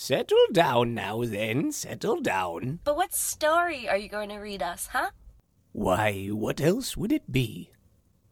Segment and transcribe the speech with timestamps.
[0.00, 1.72] Settle down now, then.
[1.72, 2.78] Settle down.
[2.84, 5.10] But what story are you going to read us, huh?
[5.72, 7.72] Why, what else would it be?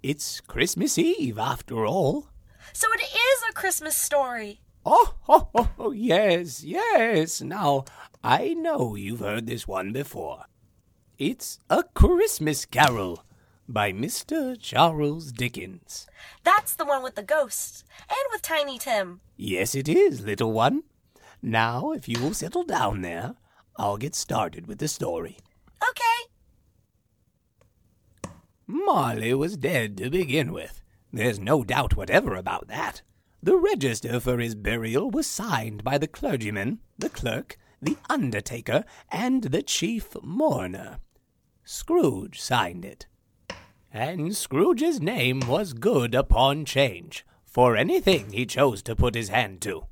[0.00, 2.28] It's Christmas Eve, after all.
[2.72, 4.60] So it is a Christmas story.
[4.84, 7.42] Oh, oh, oh, oh, yes, yes.
[7.42, 7.84] Now,
[8.22, 10.44] I know you've heard this one before.
[11.18, 13.24] It's A Christmas Carol
[13.68, 14.56] by Mr.
[14.56, 16.06] Charles Dickens.
[16.44, 19.20] That's the one with the ghosts and with Tiny Tim.
[19.36, 20.84] Yes, it is, little one.
[21.48, 23.36] Now, if you will settle down there,
[23.76, 25.38] I'll get started with the story.
[25.80, 26.32] Okay.
[28.66, 30.82] Marley was dead to begin with.
[31.12, 33.02] There's no doubt whatever about that.
[33.40, 39.44] The register for his burial was signed by the clergyman, the clerk, the undertaker, and
[39.44, 40.98] the chief mourner.
[41.64, 43.06] Scrooge signed it.
[43.92, 49.60] And Scrooge's name was good upon change, for anything he chose to put his hand
[49.60, 49.86] to.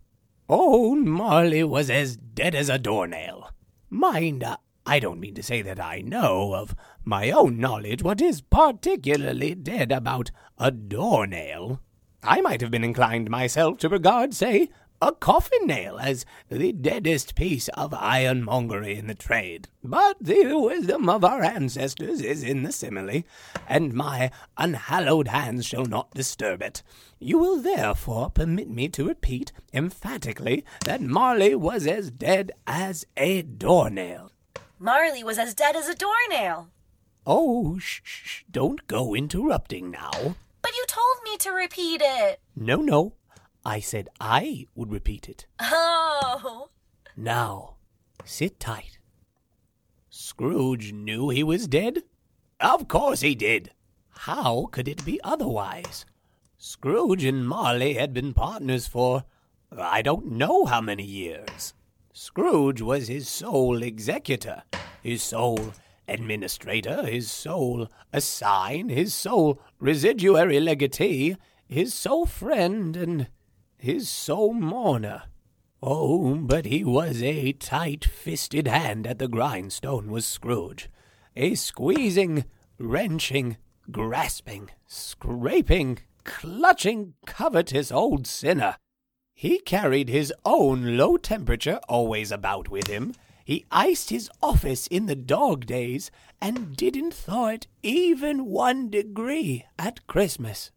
[0.47, 3.51] Old Marley was as dead as a doornail.
[3.89, 8.21] Mind, uh, I don't mean to say that I know of my own knowledge what
[8.21, 11.81] is particularly dead about a doornail.
[12.23, 14.69] I might have been inclined myself to regard, say,
[15.01, 19.69] a coffin nail as the deadest piece of ironmongery in the trade.
[19.83, 23.23] But the wisdom of our ancestors is in the simile,
[23.69, 26.83] and my unhallowed hands shall not disturb it.
[27.19, 33.43] You will therefore permit me to repeat emphatically that Marley was as dead as a
[33.43, 34.31] doornail.
[34.79, 36.69] Marley was as dead as a doornail.
[37.27, 40.37] Oh, shh, shh, don't go interrupting now.
[40.63, 42.41] But you told me to repeat it.
[42.57, 43.13] No, no.
[43.65, 45.47] I said I would repeat it.
[45.61, 46.69] Oh.
[47.17, 47.77] Now,
[48.25, 48.99] sit tight.
[50.11, 52.03] Scrooge knew he was dead?
[52.61, 53.71] Of course he did.
[54.11, 56.05] How could it be otherwise?
[56.57, 59.25] Scrooge and Marley had been partners for
[59.77, 61.75] I don't know how many years.
[62.13, 64.63] Scrooge was his sole executor,
[65.03, 65.73] his sole
[66.07, 71.37] administrator, his sole assign, his sole residuary legatee,
[71.67, 73.29] his sole friend, and
[73.85, 75.25] his sole mourner.
[75.83, 80.89] Oh, but he was a tight fisted hand at the grindstone, was Scrooge.
[81.37, 82.47] A squeezing,
[82.79, 83.59] wrenching,
[83.91, 88.77] grasping, scraping, clutching, covetous old sinner.
[89.35, 93.13] He carried his own low temperature always about with him.
[93.45, 99.67] He iced his office in the dog days and didn't thaw it even one degree
[99.79, 100.71] at Christmas.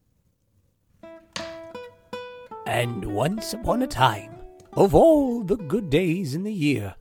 [2.67, 4.35] And once upon a time,
[4.73, 6.95] of all the good days in the year,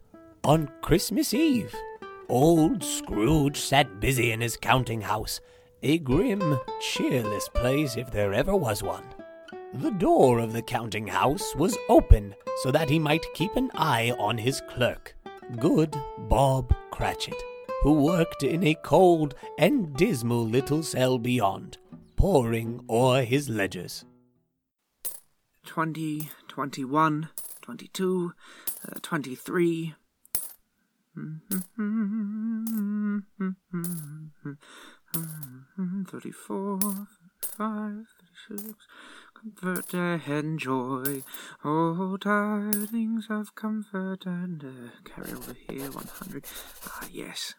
[0.44, 1.74] on Christmas Eve,
[2.28, 5.40] old Scrooge sat busy in his counting house,
[5.82, 9.02] a grim, cheerless place if there ever was one.
[9.74, 14.14] The door of the counting house was open so that he might keep an eye
[14.20, 15.16] on his clerk,
[15.58, 17.42] good Bob Cratchit,
[17.82, 21.78] who worked in a cold and dismal little cell beyond,
[22.14, 24.04] poring o'er his ledgers.
[25.66, 27.28] 20, 21,
[27.60, 28.32] 22,
[28.88, 29.94] uh, 23.
[36.10, 38.06] 34, 35,
[38.48, 38.74] 36.
[39.34, 41.22] Comfort and joy.
[41.64, 46.44] Oh, tidings of comfort and uh, carry over here 100.
[46.86, 47.54] Ah, yes.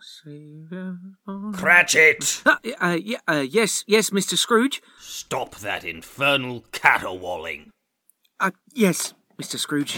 [0.00, 0.98] Savior.
[1.52, 2.42] Cratchit!
[2.46, 4.36] Uh, uh, yeah, uh, yes, yes, Mr.
[4.36, 4.82] Scrooge.
[4.98, 7.70] Stop that infernal caterwauling.
[8.40, 9.58] Uh, yes, Mr.
[9.58, 9.96] Scrooge.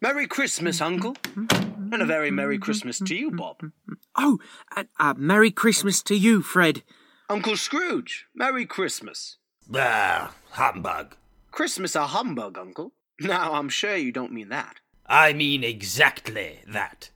[0.00, 1.16] Merry Christmas, Uncle.
[1.36, 3.70] And a very Merry Christmas to you, Bob.
[4.16, 4.38] oh,
[4.76, 6.82] uh, uh, Merry Christmas to you, Fred.
[7.28, 9.36] Uncle Scrooge, Merry Christmas.
[9.74, 11.14] Ah, humbug.
[11.50, 12.92] Christmas a humbug, Uncle.
[13.20, 14.80] Now, I'm sure you don't mean that.
[15.06, 17.10] I mean exactly that.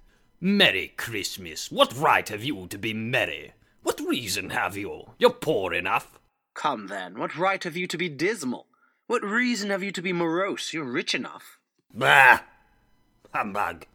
[0.46, 1.72] Merry Christmas.
[1.72, 3.54] What right have you to be merry?
[3.82, 5.10] What reason have you?
[5.18, 6.20] You're poor enough.
[6.54, 8.68] Come then, what right have you to be dismal?
[9.08, 10.72] What reason have you to be morose?
[10.72, 11.58] You're rich enough.
[11.92, 12.42] Bah!
[13.34, 13.86] Humbug.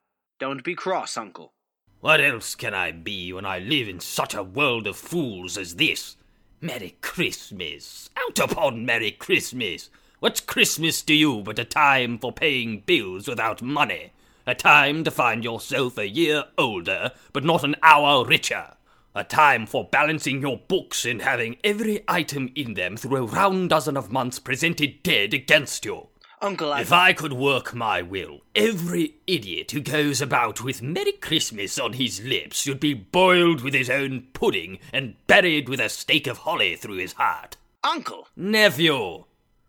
[0.42, 1.54] Don't be cross, Uncle.
[2.02, 5.76] What else can I be when I live in such a world of fools as
[5.76, 6.18] this?
[6.60, 8.10] Merry Christmas!
[8.28, 9.90] Out upon Merry Christmas!
[10.20, 14.12] What's Christmas to you but a time for paying bills without money?
[14.52, 18.74] A time to find yourself a year older, but not an hour richer.
[19.16, 23.70] A time for balancing your books and having every item in them through a round
[23.70, 26.10] dozen of months presented dead against you.
[26.42, 26.82] Uncle, I.
[26.82, 31.94] If I could work my will, every idiot who goes about with Merry Christmas on
[31.94, 36.40] his lips should be boiled with his own pudding and buried with a stake of
[36.40, 37.56] holly through his heart.
[37.86, 38.28] Uncle!
[38.36, 39.24] Nephew,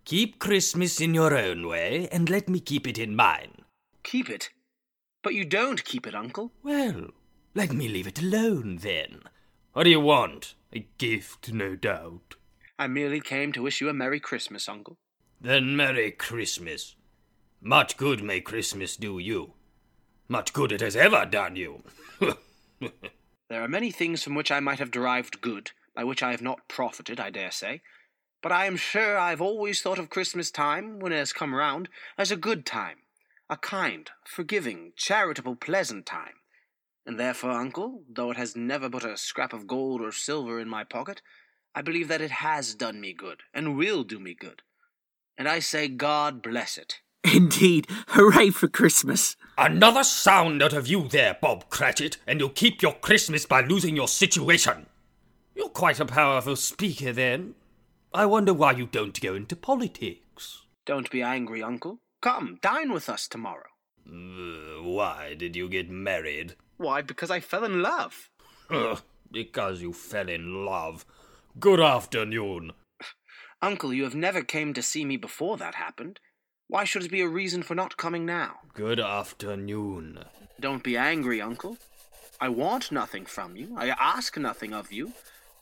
[0.05, 3.63] Keep Christmas in your own way, and let me keep it in mine.
[4.03, 4.51] Keep it?
[5.23, 6.53] But you don't keep it, Uncle.
[6.63, 7.09] Well,
[7.55, 9.21] let me leave it alone then.
[9.73, 10.55] What do you want?
[10.73, 12.35] A gift, no doubt.
[12.79, 14.99] I merely came to wish you a Merry Christmas, Uncle.
[15.41, 16.97] Then Merry Christmas.
[17.61, 19.55] Much good may Christmas do you.
[20.29, 21.83] Much good it has ever done you.
[23.53, 26.41] There are many things from which I might have derived good, by which I have
[26.41, 27.83] not profited, I dare say.
[28.43, 31.55] But I am sure I have always thought of Christmas time, when it has come
[31.55, 33.01] round, as a good time,
[33.53, 36.41] a kind, forgiving, charitable, pleasant time.
[37.05, 40.69] And therefore, uncle, though it has never put a scrap of gold or silver in
[40.71, 41.21] my pocket,
[41.75, 44.63] I believe that it has done me good, and will do me good.
[45.37, 47.01] And I say, God bless it.
[47.35, 49.37] Indeed, hooray for Christmas.
[49.59, 53.97] Another sound out of you there, Bob Cratchit, and you'll keep your Christmas by losing
[53.97, 54.87] your situation.
[55.55, 57.55] You're quite a powerful speaker, then.
[58.15, 60.63] I wonder why you don't go into politics.
[60.87, 62.02] Don't be angry, uncle.
[62.23, 63.67] Come, dine with us tomorrow.
[64.09, 66.55] Uh, why did you get married?
[66.77, 68.31] Why, because I fell in love.
[69.31, 71.05] Because you fell in love.
[71.59, 72.75] Good afternoon.
[73.63, 76.21] Uncle, you have never came to see me before that happened.
[76.69, 78.61] Why should it be a reason for not coming now?
[78.73, 80.21] Good afternoon.
[80.61, 81.77] Don't be angry, uncle.
[82.41, 83.75] I want nothing from you.
[83.77, 85.13] I ask nothing of you.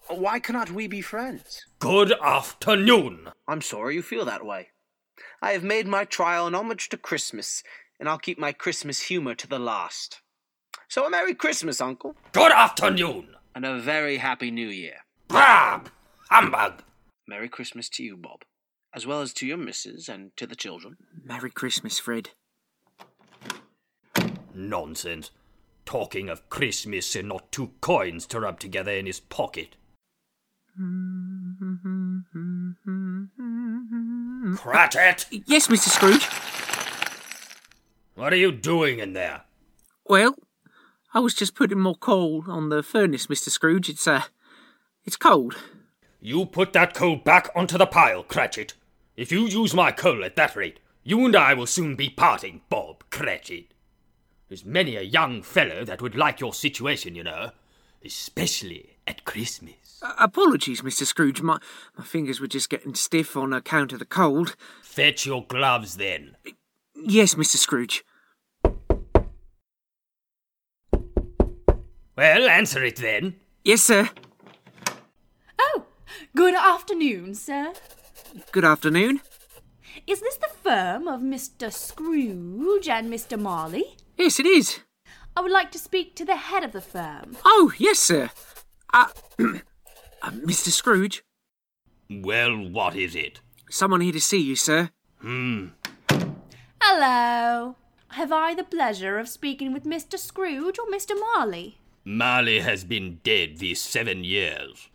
[0.08, 1.64] Why cannot we be friends?
[1.78, 3.28] Good afternoon.
[3.48, 4.68] I'm sorry you feel that way.
[5.42, 7.62] I have made my trial in homage to Christmas,
[7.98, 10.20] and I'll keep my Christmas humor to the last.
[10.88, 13.36] So a Merry Christmas, Uncle, Good afternoon.
[13.54, 14.96] and a very Happy New Year.
[15.28, 15.88] Bob!
[16.30, 16.82] Humbug!
[17.26, 18.42] Merry Christmas to you, Bob,
[18.94, 20.96] as well as to your missus and to the children.
[21.24, 22.30] Merry Christmas, Fred.
[24.54, 25.30] Nonsense.
[25.86, 29.76] Talking of Christmas and not two coins to rub together in his pocket.
[30.76, 31.29] Hmm.
[34.56, 35.26] Cratchit!
[35.46, 35.88] Yes, Mr.
[35.88, 36.26] Scrooge.
[38.14, 39.42] What are you doing in there?
[40.06, 40.34] Well,
[41.14, 43.48] I was just putting more coal on the furnace, Mr.
[43.48, 43.88] Scrooge.
[43.88, 44.24] It's, uh,
[45.04, 45.56] it's cold.
[46.20, 48.74] You put that coal back onto the pile, Cratchit.
[49.16, 52.60] If you use my coal at that rate, you and I will soon be parting,
[52.68, 53.72] Bob Cratchit.
[54.48, 57.52] There's many a young fellow that would like your situation, you know,
[58.04, 59.79] especially at Christmas.
[60.02, 61.04] Uh, apologies, Mr.
[61.04, 61.42] Scrooge.
[61.42, 61.58] My,
[61.96, 64.56] my fingers were just getting stiff on account of the cold.
[64.82, 66.36] Fetch your gloves then.
[66.94, 67.56] Yes, Mr.
[67.56, 68.04] Scrooge.
[72.16, 73.36] Well, answer it then.
[73.64, 74.10] Yes, sir.
[75.58, 75.84] Oh,
[76.36, 77.72] good afternoon, sir.
[78.52, 79.20] Good afternoon.
[80.06, 81.72] Is this the firm of Mr.
[81.72, 83.38] Scrooge and Mr.
[83.38, 83.96] Marley?
[84.16, 84.80] Yes, it is.
[85.36, 87.36] I would like to speak to the head of the firm.
[87.44, 88.30] Oh, yes, sir.
[88.92, 89.08] Uh,
[90.22, 90.68] uh, Mr.
[90.70, 91.22] Scrooge,
[92.08, 93.40] Well, what is it?
[93.70, 94.90] someone here to see you, sir.
[95.20, 95.68] Hmm.
[96.82, 97.76] Hello.
[98.08, 100.18] Have I the pleasure of speaking with Mr.
[100.18, 101.12] Scrooge or Mr.
[101.18, 101.78] Marley?
[102.04, 104.88] Marley has been dead these seven years.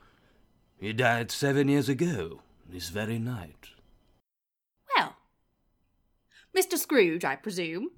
[0.77, 3.69] He died seven years ago, this very night.
[4.97, 5.15] Well,
[6.55, 6.77] Mr.
[6.77, 7.91] Scrooge, I presume.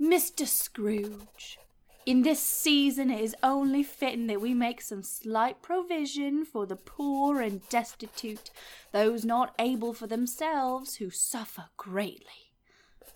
[0.00, 0.46] Mr.
[0.46, 1.58] Scrooge,
[2.06, 6.76] in this season it is only fitting that we make some slight provision for the
[6.76, 8.50] poor and destitute,
[8.92, 12.52] those not able for themselves, who suffer greatly.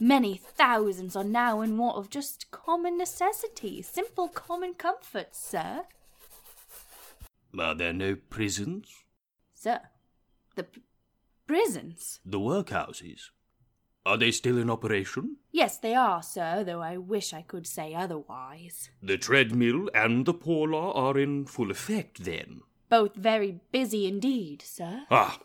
[0.00, 5.84] Many thousands are now in want of just common necessities, simple common comforts, sir.
[7.58, 8.88] Are there no prisons?
[9.54, 9.80] Sir,
[10.56, 10.82] the p-
[11.46, 12.20] prisons?
[12.24, 13.30] The workhouses?
[14.06, 15.36] Are they still in operation?
[15.52, 18.90] Yes, they are, sir, though I wish I could say otherwise.
[19.02, 22.62] The treadmill and the poor law are in full effect, then.
[22.88, 25.02] Both very busy indeed, sir.
[25.10, 25.38] Ah,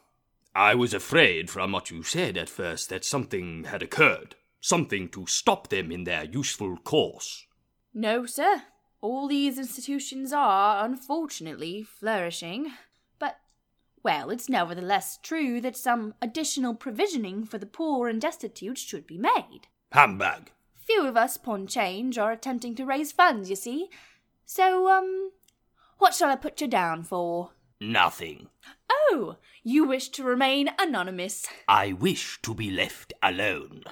[0.55, 4.35] I was afraid from what you said at first that something had occurred.
[4.62, 7.45] Something to stop them in their useful course.
[7.93, 8.63] No, sir.
[9.01, 12.71] All these institutions are, unfortunately, flourishing.
[14.05, 19.17] Well, it's nevertheless true that some additional provisioning for the poor and destitute should be
[19.17, 19.62] made.
[19.93, 20.51] Humbug.
[20.75, 23.89] Few of us, upon change, are attempting to raise funds, you see.
[24.45, 25.31] So, um,
[25.97, 27.53] what shall I put you down for?
[27.81, 28.50] Nothing.
[28.91, 31.47] Oh, you wish to remain anonymous.
[31.67, 33.85] I wish to be left alone.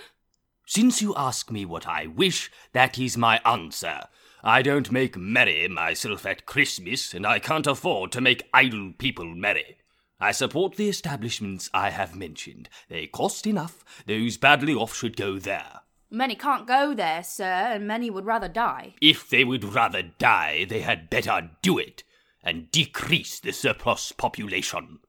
[0.67, 4.01] Since you ask me what I wish, that is my answer.
[4.43, 9.25] I don't make merry myself at Christmas, and I can't afford to make idle people
[9.25, 9.79] merry.
[10.23, 12.69] I support the establishments I have mentioned.
[12.87, 13.83] They cost enough.
[14.07, 15.81] Those badly off should go there.
[16.09, 18.95] Many can't go there, sir, and many would rather die.
[19.01, 22.05] If they would rather die, they had better do it
[22.41, 24.99] and decrease the surplus population.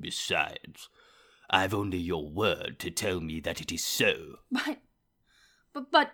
[0.00, 0.88] Besides,
[1.50, 4.36] I've only your word to tell me that it is so.
[4.50, 4.78] But,
[5.74, 6.12] but, but,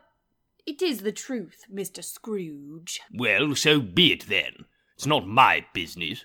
[0.67, 2.03] it is the truth, Mr.
[2.03, 2.99] Scrooge.
[3.15, 4.65] Well, so be it then.
[4.97, 6.25] It's not my business.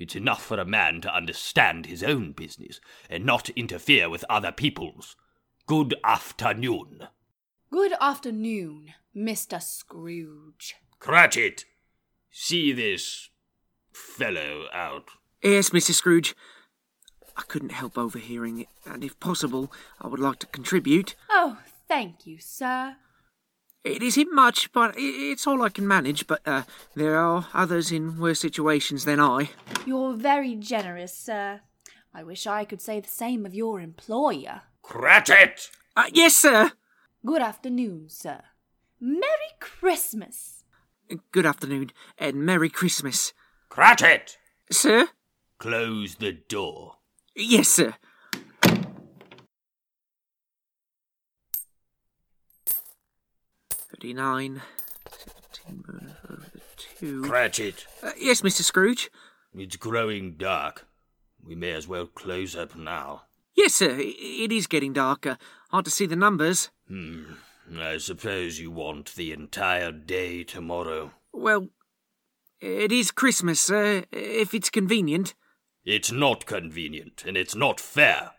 [0.00, 2.80] It's enough for a man to understand his own business
[3.10, 5.14] and not interfere with other people's.
[5.66, 7.08] Good afternoon.
[7.70, 9.62] Good afternoon, Mr.
[9.62, 10.74] Scrooge.
[10.98, 11.66] Cratchit,
[12.30, 13.28] see this
[13.92, 15.10] fellow out.
[15.42, 15.92] Yes, Mr.
[15.92, 16.34] Scrooge.
[17.36, 21.14] I couldn't help overhearing it, and if possible, I would like to contribute.
[21.28, 22.96] Oh, thank you, sir.
[23.82, 26.26] It isn't much, but it's all I can manage.
[26.26, 26.62] But uh,
[26.94, 29.50] there are others in worse situations than I.
[29.86, 31.60] You're very generous, sir.
[32.12, 34.62] I wish I could say the same of your employer.
[34.82, 35.70] Cratchit!
[35.96, 36.72] Uh, yes, sir.
[37.24, 38.42] Good afternoon, sir.
[39.00, 40.64] Merry Christmas.
[41.32, 43.32] Good afternoon, and Merry Christmas.
[43.68, 44.36] Cratchit!
[44.70, 45.08] Sir?
[45.58, 46.96] Close the door.
[47.34, 47.94] Yes, sir.
[54.00, 54.62] Thirty-nine.
[55.10, 56.46] Seventeen minus over
[56.98, 57.20] two.
[57.22, 58.62] Cratchit, Uh, yes, Mr.
[58.62, 59.10] Scrooge.
[59.54, 60.86] it's growing dark.
[61.46, 63.24] We may as well close up now.
[63.54, 63.94] Yes, sir.
[64.00, 65.36] It is getting darker.
[65.70, 66.70] Hard to see the numbers.
[66.88, 67.24] Hmm.
[67.78, 71.10] I suppose you want the entire day tomorrow.
[71.34, 71.68] Well,
[72.58, 74.04] it is Christmas, sir.
[74.12, 75.34] If it's convenient.
[75.84, 78.30] It's not convenient, and it's not fair.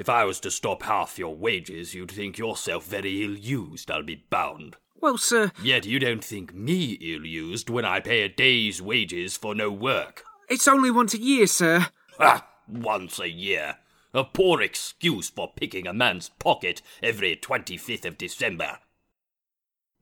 [0.00, 4.02] If I was to stop half your wages, you'd think yourself very ill used, I'll
[4.02, 4.76] be bound.
[4.98, 9.36] Well, sir, Yet you don't think me ill used when I pay a day's wages
[9.36, 10.24] for no work.
[10.48, 11.88] it's only once a year, sir.
[12.16, 12.48] Ha!
[12.66, 13.76] Once a year.
[14.14, 18.78] A poor excuse for picking a man's pocket every 25th of December.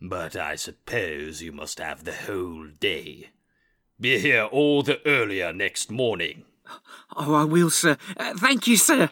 [0.01, 3.31] But I suppose you must have the whole day.
[3.99, 6.45] Be here all the earlier next morning.
[7.17, 7.97] Oh, I will, sir.
[8.17, 9.11] Uh, thank you, sir.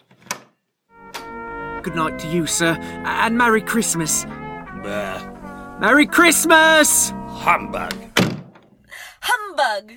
[1.86, 4.24] Good night to you, sir, and Merry Christmas.
[4.24, 7.12] Bah, Merry Christmas!
[7.28, 7.94] humbug.
[9.20, 9.92] Humbug!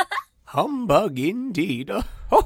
[0.44, 1.90] Humbug indeed.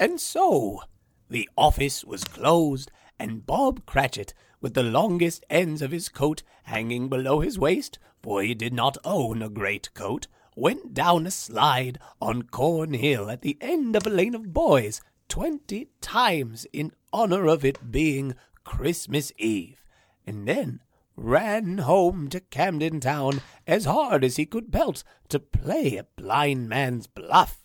[0.00, 0.80] and so,
[1.28, 4.32] the office was closed, and Bob Cratchit,
[4.62, 8.96] with the longest ends of his coat hanging below his waist, for he did not
[9.04, 14.10] own a great coat, went down a slide on Cornhill at the end of a
[14.10, 18.34] lane of boys twenty times in honor of it being
[18.64, 19.82] Christmas Eve,
[20.26, 20.80] and then
[21.16, 26.68] ran home to Camden Town as hard as he could pelt to play a blind
[26.68, 27.64] man's bluff.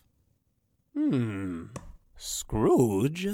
[0.93, 1.65] Hmm.
[2.15, 3.27] Scrooge,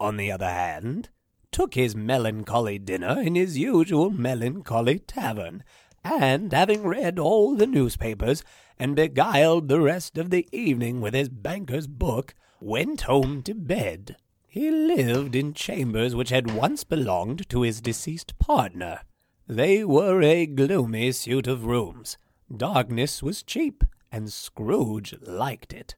[0.00, 1.08] on the other hand,
[1.52, 5.62] took his melancholy dinner in his usual melancholy tavern,
[6.02, 8.42] and having read all the newspapers
[8.78, 14.16] and beguiled the rest of the evening with his banker's book, went home to bed.
[14.48, 19.00] He lived in chambers which had once belonged to his deceased partner.
[19.46, 22.16] They were a gloomy suit of rooms.
[22.54, 25.94] Darkness was cheap, and Scrooge liked it.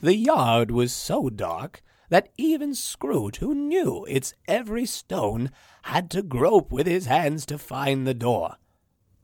[0.00, 1.80] The yard was so dark
[2.10, 5.50] that even Scrooge, who knew its every stone,
[5.84, 8.56] had to grope with his hands to find the door.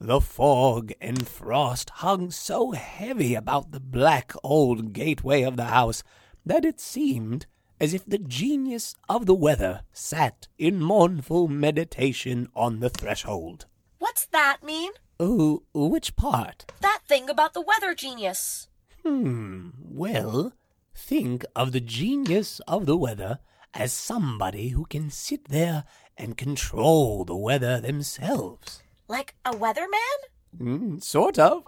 [0.01, 6.03] The fog and frost hung so heavy about the black old gateway of the house
[6.45, 7.47] that it seemed
[7.81, 13.67] as if the genius of the weather sat in mournful meditation on the threshold.
[13.99, 14.93] What's that mean?
[15.19, 16.73] Oh, which part?
[16.81, 18.69] That thing about the weather genius.
[19.05, 20.53] Hmm, well,
[20.95, 23.39] think of the genius of the weather
[23.73, 25.85] as somebody who can sit there
[26.17, 28.83] and control the weather themselves.
[29.09, 30.19] Like a weatherman?
[30.59, 31.65] Mm, sort of,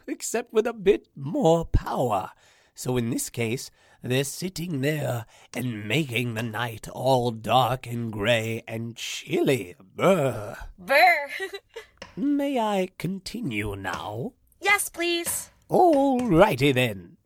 [0.06, 2.30] except with a bit more power.
[2.74, 3.70] So in this case,
[4.02, 5.26] they're sitting there
[5.56, 9.76] and making the night all dark and gray and chilly.
[9.96, 10.56] Brr.
[10.78, 11.28] Brr.
[12.16, 14.32] May I continue now?
[14.60, 15.50] yes, please.
[15.68, 17.16] All righty then.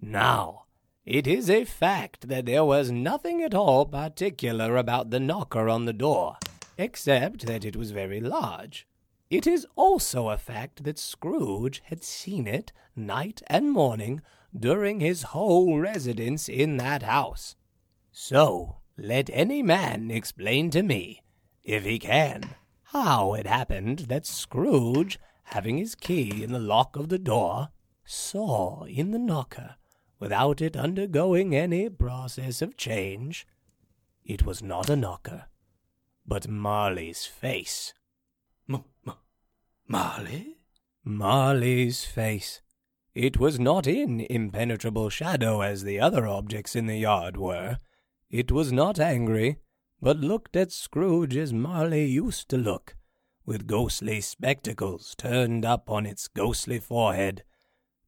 [0.00, 0.64] Now,
[1.04, 5.84] it is a fact that there was nothing at all particular about the knocker on
[5.84, 6.36] the door,
[6.78, 8.86] except that it was very large.
[9.34, 14.22] It is also a fact that Scrooge had seen it night and morning
[14.56, 17.56] during his whole residence in that house.
[18.12, 21.24] So, let any man explain to me,
[21.64, 22.54] if he can,
[22.92, 27.70] how it happened that Scrooge, having his key in the lock of the door,
[28.04, 29.74] saw in the knocker,
[30.20, 33.48] without it undergoing any process of change,
[34.24, 35.46] it was not a knocker,
[36.24, 37.94] but Marley's face.
[38.68, 39.14] M- M-
[39.86, 40.56] Marley?
[41.04, 42.62] Marley's face.
[43.14, 47.76] It was not in impenetrable shadow as the other objects in the yard were.
[48.30, 49.58] It was not angry,
[50.00, 52.96] but looked at Scrooge as Marley used to look,
[53.44, 57.44] with ghostly spectacles turned up on its ghostly forehead.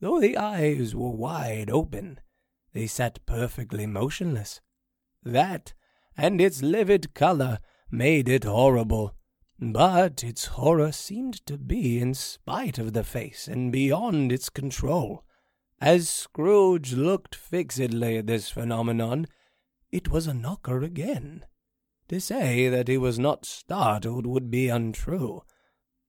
[0.00, 2.20] Though the eyes were wide open,
[2.72, 4.60] they sat perfectly motionless.
[5.22, 5.74] That,
[6.16, 7.58] and its livid color,
[7.90, 9.14] made it horrible.
[9.58, 15.24] But its horror seemed to be in spite of the face and beyond its control.
[15.80, 19.26] As Scrooge looked fixedly at this phenomenon,
[19.90, 21.44] it was a knocker again.
[22.08, 25.42] To say that he was not startled would be untrue,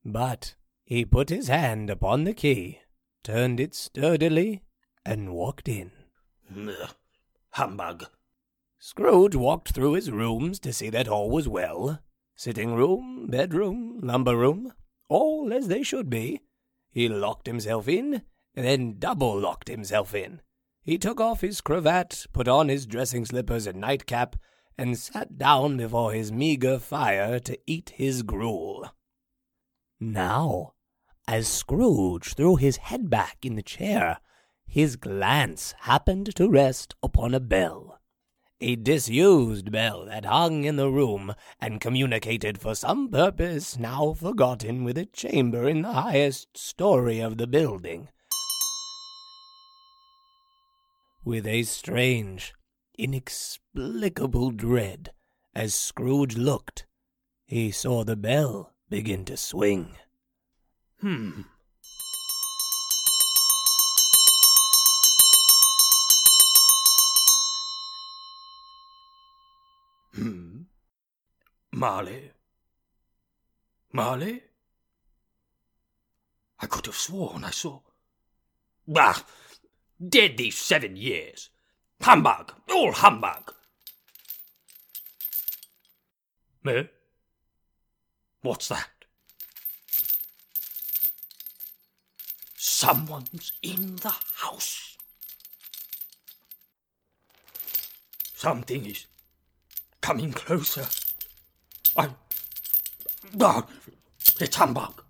[0.05, 2.79] but he put his hand upon the key,
[3.23, 4.63] turned it sturdily,
[5.05, 5.91] and walked in.
[6.55, 6.95] Ugh,
[7.51, 8.05] humbug.
[8.77, 11.99] Scrooge walked through his rooms to see that all was well.
[12.39, 14.71] Sitting room, bedroom, lumber room,
[15.09, 16.41] all as they should be.
[16.91, 18.21] He locked himself in,
[18.53, 20.41] then double locked himself in.
[20.83, 24.35] He took off his cravat, put on his dressing slippers and nightcap,
[24.77, 28.87] and sat down before his meagre fire to eat his gruel.
[29.99, 30.73] Now,
[31.27, 34.19] as Scrooge threw his head back in the chair,
[34.67, 37.96] his glance happened to rest upon a bell.
[38.59, 44.83] A disused bell that hung in the room and communicated for some purpose now forgotten
[44.83, 48.09] with a chamber in the highest story of the building.
[51.23, 52.55] With a strange,
[52.97, 55.11] inexplicable dread,
[55.53, 56.87] as Scrooge looked,
[57.45, 59.97] he saw the bell begin to swing.
[61.01, 61.41] Hmm.
[71.77, 72.31] Marley?
[73.93, 74.41] Marley?
[76.59, 77.79] I could have sworn I saw.
[78.87, 79.21] Bah!
[80.09, 81.51] Dead these seven years!
[82.01, 82.51] Humbug!
[82.71, 83.53] All humbug!
[86.67, 86.83] Eh?
[88.41, 88.89] What's that?
[92.55, 94.97] Someone's in the house.
[98.33, 99.05] Something is
[100.01, 100.87] coming closer.
[101.97, 102.09] I.
[103.41, 103.65] Ah,
[104.39, 105.01] it's humbug.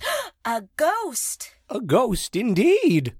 [0.44, 1.52] A ghost.
[1.70, 3.14] A ghost indeed.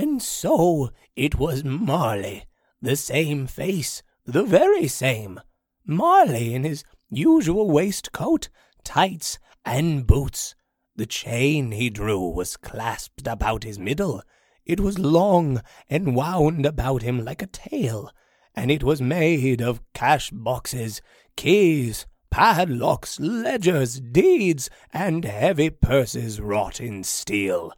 [0.00, 2.44] And so it was Marley,
[2.80, 5.40] the same face, the very same.
[5.84, 8.48] Marley in his usual waistcoat,
[8.84, 10.54] tights, and boots.
[10.94, 14.22] The chain he drew was clasped about his middle.
[14.64, 18.12] It was long and wound about him like a tail,
[18.54, 21.02] and it was made of cash boxes,
[21.34, 27.72] keys, padlocks, ledgers, deeds, and heavy purses wrought in steel.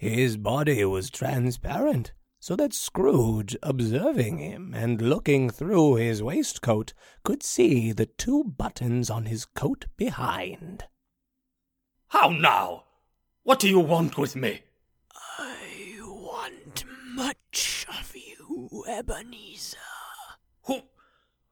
[0.00, 7.42] His body was transparent, so that Scrooge, observing him and looking through his waistcoat, could
[7.42, 10.84] see the two buttons on his coat behind.
[12.08, 12.84] How now?
[13.42, 14.62] What do you want with me?
[15.38, 16.84] I want
[17.14, 19.76] much of you, Ebenezer.
[20.62, 20.80] Who.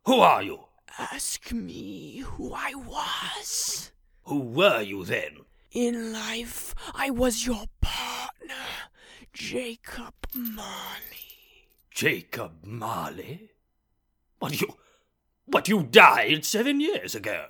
[0.06, 0.61] Who are you?
[0.98, 3.92] Ask me who I was.
[4.22, 5.40] Who were you then?
[5.70, 8.08] In life, I was your partner,
[9.32, 11.68] Jacob Marley.
[11.90, 13.50] Jacob Marley?
[14.38, 14.76] But you.
[15.46, 17.46] But you died seven years ago.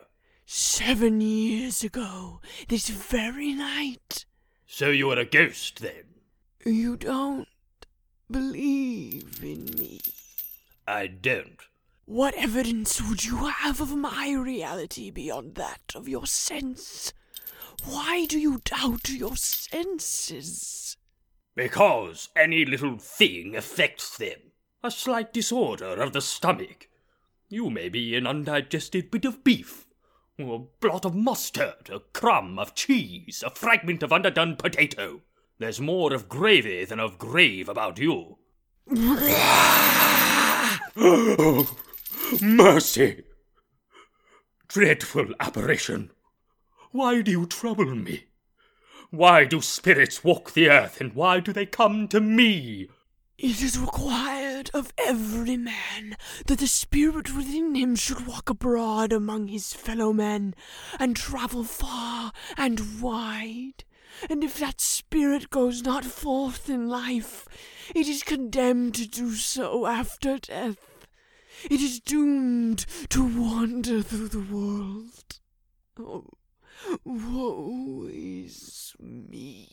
[0.46, 4.24] Seven years ago, this very night.
[4.66, 6.04] So you were a ghost then?
[6.64, 7.48] You don't
[8.30, 10.00] believe in me.
[10.86, 11.60] I don't.
[12.06, 17.12] What evidence would you have of my reality beyond that of your sense?
[17.84, 20.96] Why do you doubt your senses?
[21.54, 24.38] Because any little thing affects them.
[24.82, 26.88] A slight disorder of the stomach.
[27.48, 29.86] You may be an undigested bit of beef,
[30.38, 35.22] or a blot of mustard, a crumb of cheese, a fragment of underdone potato.
[35.58, 38.38] There's more of gravy than of grave about you.
[40.96, 41.76] oh,
[42.42, 43.24] mercy!
[44.68, 46.12] Dreadful apparition!
[46.90, 48.24] Why do you trouble me?
[49.10, 52.88] Why do spirits walk the earth, and why do they come to me?
[53.38, 59.48] It is required of every man that the spirit within him should walk abroad among
[59.48, 60.54] his fellow men,
[60.98, 63.84] and travel far and wide.
[64.28, 67.46] And if that spirit goes not forth in life,
[67.94, 71.06] it is condemned to do so after death.
[71.70, 75.38] It is doomed to wander through the world.
[75.98, 76.24] Oh,
[77.04, 79.68] woe is me.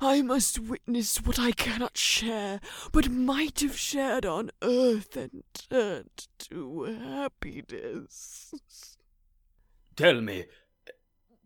[0.00, 2.60] I must witness what I cannot share,
[2.92, 8.54] but might have shared on earth and turned to happiness.
[9.96, 10.44] Tell me,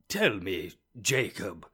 [0.09, 1.67] tell me, Jacob,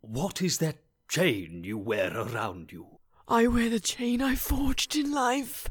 [0.00, 0.76] what is that
[1.08, 2.98] chain you wear around you?
[3.26, 5.68] I wear the chain I forged in life.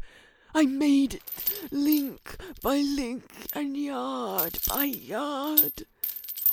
[0.54, 1.24] I made it
[1.72, 5.86] link by link and yard by yard.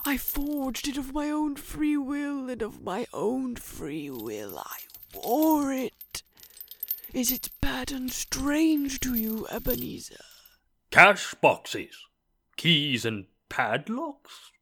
[0.07, 4.77] I forged it of my own free will, and of my own free will I
[5.15, 6.23] wore it.
[7.15, 10.25] Is its pattern strange to you, Ebenezer?
[10.91, 11.97] Cash boxes,
[12.57, 14.53] keys and padlocks,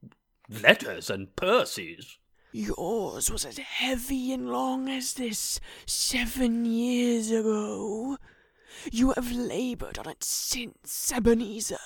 [0.48, 2.18] letters and purses.
[2.52, 8.18] Yours was as heavy and long as this seven years ago.
[8.90, 11.78] You have labored on it since, Ebenezer.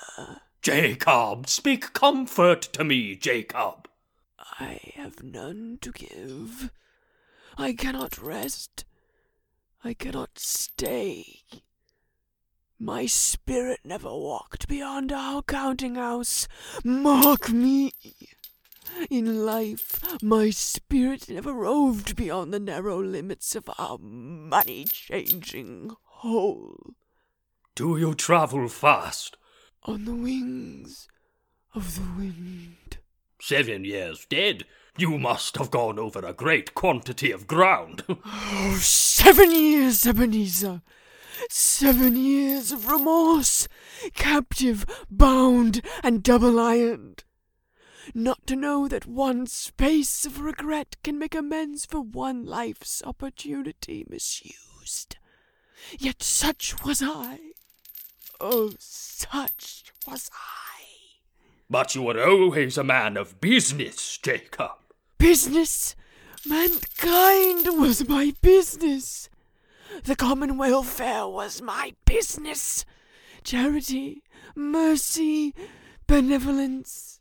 [0.62, 3.88] Jacob, speak comfort to me, Jacob.
[4.58, 6.70] I have none to give.
[7.58, 8.84] I cannot rest.
[9.84, 11.42] I cannot stay.
[12.78, 16.46] My spirit never walked beyond our counting house.
[16.84, 17.92] Mark me.
[19.10, 26.94] In life, my spirit never roved beyond the narrow limits of our money changing hole.
[27.74, 29.36] Do you travel fast?
[29.82, 31.08] On the wings
[31.74, 32.98] of the wind.
[33.40, 34.64] Seven years dead.
[34.98, 38.02] You must have gone over a great quantity of ground.
[38.24, 40.82] Oh, seven years, Ebenezer!
[41.50, 43.68] Seven years of remorse,
[44.14, 47.24] captive, bound, and double ironed.
[48.14, 54.06] Not to know that one space of regret can make amends for one life's opportunity
[54.08, 55.16] misused.
[55.98, 57.38] Yet such was I.
[58.40, 60.82] Oh, such was I.
[61.68, 64.72] but you were always a man of business, Jacob.
[65.18, 65.96] Business!
[66.46, 69.28] Mankind was my business.
[70.04, 72.84] The common welfare was my business.
[73.42, 74.22] Charity,
[74.54, 75.54] mercy,
[76.06, 77.20] benevolence,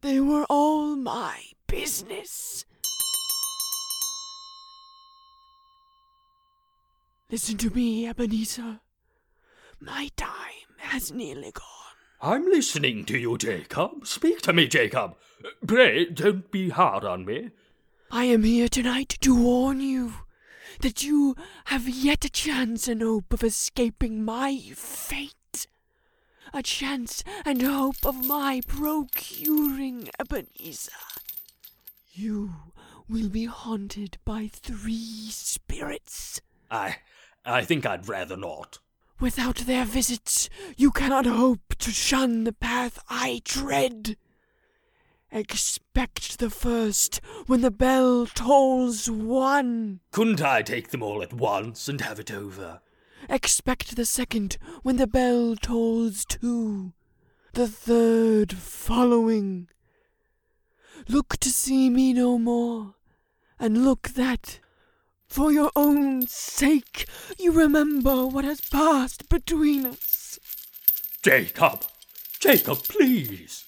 [0.00, 2.64] they were all my business.
[7.28, 8.78] Listen to me, Ebenezer.
[9.80, 11.64] My time has nearly gone.
[12.22, 14.06] I'm listening to you, Jacob.
[14.06, 15.16] Speak to me, Jacob.
[15.66, 17.50] Pray, don't be hard on me.
[18.12, 20.14] I am here tonight to warn you
[20.82, 21.34] that you
[21.64, 25.66] have yet a chance and hope of escaping my fate.
[26.54, 30.92] A chance and hope of my procuring Ebenezer.
[32.12, 32.52] You
[33.08, 36.40] will be haunted by three spirits.
[36.70, 36.98] I.
[37.46, 38.80] I think I'd rather not.
[39.20, 44.16] Without their visits, you cannot hope to shun the path I tread.
[45.32, 50.00] Expect the first when the bell tolls one.
[50.10, 52.80] Couldn't I take them all at once and have it over?
[53.28, 56.92] Expect the second when the bell tolls two.
[57.54, 59.68] The third following.
[61.08, 62.96] Look to see me no more,
[63.58, 64.60] and look that,
[65.28, 67.06] for your own sake,
[67.38, 70.38] you remember what has passed between us.
[71.22, 71.84] Jacob!
[72.38, 73.64] Jacob, please!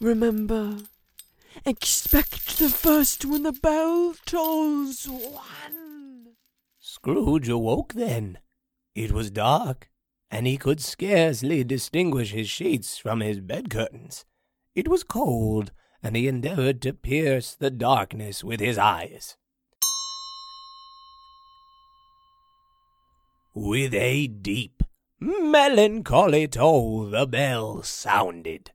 [0.00, 0.78] Remember,
[1.64, 6.34] expect the first when the bell tolls one.
[6.80, 8.38] Scrooge awoke then.
[8.94, 9.90] It was dark,
[10.30, 14.24] and he could scarcely distinguish his sheets from his bed curtains.
[14.74, 19.36] It was cold, and he endeavored to pierce the darkness with his eyes.
[23.56, 24.82] With a deep,
[25.20, 28.72] melancholy toll, the bell sounded.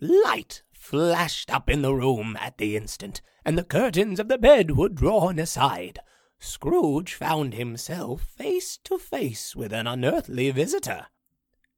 [0.00, 4.76] Light flashed up in the room at the instant, and the curtains of the bed
[4.76, 6.00] were drawn aside.
[6.40, 11.06] Scrooge found himself face to face with an unearthly visitor.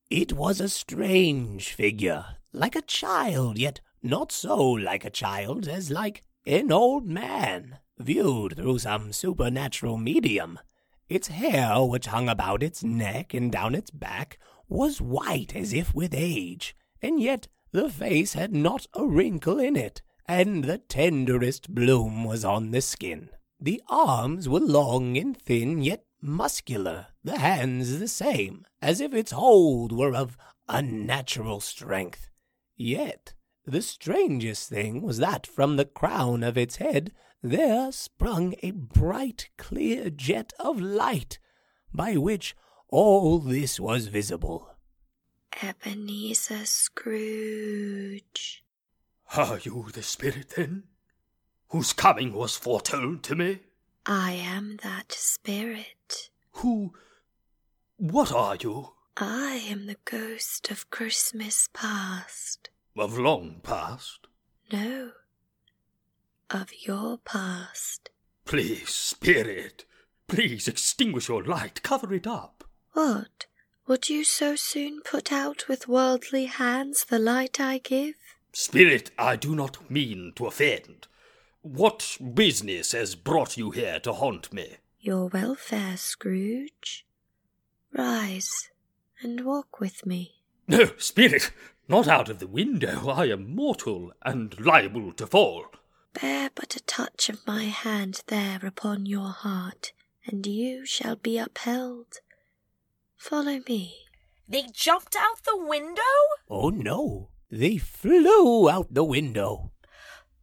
[0.09, 5.91] It was a strange figure, like a child, yet not so like a child as
[5.91, 10.59] like an old man, viewed through some supernatural medium.
[11.13, 15.95] Its hair, which hung about its neck and down its back, was white as if
[15.95, 21.75] with age, and yet the face had not a wrinkle in it, and the tenderest
[21.75, 23.29] bloom was on the skin.
[23.61, 29.33] The arms were long and thin, yet muscular, the hands the same, as if its
[29.33, 32.31] hold were of unnatural strength.
[32.75, 33.35] Yet
[33.67, 39.49] the strangest thing was that from the crown of its head there sprung a bright,
[39.59, 41.39] clear jet of light,
[41.93, 42.55] by which
[42.89, 44.71] all this was visible.
[45.63, 48.65] Ebenezer Scrooge.
[49.37, 50.85] Are you the spirit then?
[51.69, 53.61] Whose coming was foretold to me?
[54.07, 56.31] I am that spirit.
[56.53, 56.93] Who.
[57.97, 58.93] What are you?
[59.17, 62.71] I am the ghost of Christmas past.
[62.97, 64.27] Of long past?
[64.73, 65.13] No,
[66.55, 68.11] of your past.
[68.45, 69.85] Please, spirit,
[70.29, 72.65] please extinguish your light, cover it up.
[72.93, 73.47] What?
[73.87, 78.15] Would you so soon put out with worldly hands the light I give?
[78.53, 81.09] Spirit, I do not mean to offend.
[81.63, 84.77] What business has brought you here to haunt me?
[85.01, 87.07] Your welfare, Scrooge.
[87.93, 88.71] Rise
[89.21, 90.35] and walk with me.
[90.69, 91.51] No, spirit,
[91.89, 93.09] not out of the window.
[93.11, 95.67] I am mortal and liable to fall.
[96.21, 99.93] Bear but a touch of my hand there upon your heart,
[100.27, 102.21] and you shall be upheld.
[103.17, 103.95] Follow me.
[104.49, 106.03] They jumped out the window?
[106.51, 109.73] Oh no, they flew out the window.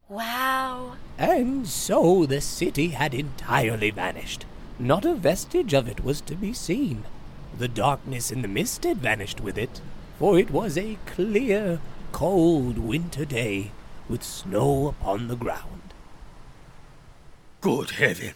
[0.07, 0.95] Wow.
[1.17, 4.45] And so the city had entirely vanished.
[4.79, 7.03] Not a vestige of it was to be seen.
[7.57, 9.81] The darkness and the mist had vanished with it,
[10.17, 11.79] for it was a clear,
[12.11, 13.71] cold winter day
[14.09, 15.93] with snow upon the ground.
[17.61, 18.33] Good heaven!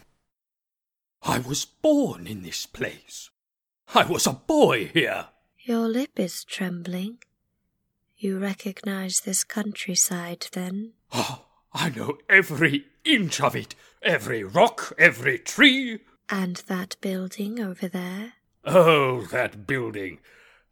[1.23, 3.29] I was born in this place.
[3.95, 5.27] I was a boy here.
[5.59, 7.19] Your lip is trembling.
[8.17, 10.93] You recognize this countryside, then?
[11.13, 15.99] Oh, I know every inch of it, every rock, every tree.
[16.29, 18.33] And that building over there?
[18.65, 20.19] Oh, that building.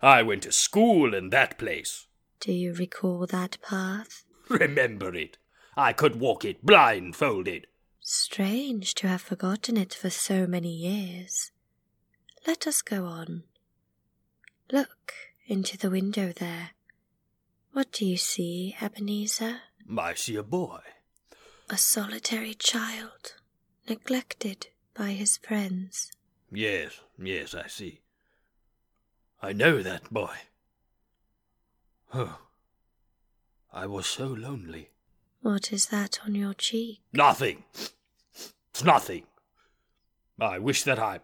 [0.01, 2.07] I went to school in that place.
[2.39, 4.23] Do you recall that path?
[4.59, 5.37] Remember it.
[5.77, 7.67] I could walk it blindfolded.
[8.01, 11.51] Strange to have forgotten it for so many years.
[12.45, 13.43] Let us go on.
[14.71, 15.13] Look
[15.47, 16.71] into the window there.
[17.71, 19.61] What do you see, Ebenezer?
[19.97, 20.79] I see a boy.
[21.69, 23.35] A solitary child,
[23.87, 26.11] neglected by his friends.
[26.51, 28.01] Yes, yes, I see.
[29.41, 30.35] I know that boy.
[32.13, 32.39] Oh,
[33.73, 34.89] I was so lonely.
[35.41, 36.99] What is that on your cheek?
[37.13, 37.63] Nothing.
[38.69, 39.23] It's nothing.
[40.39, 41.19] I wish that I.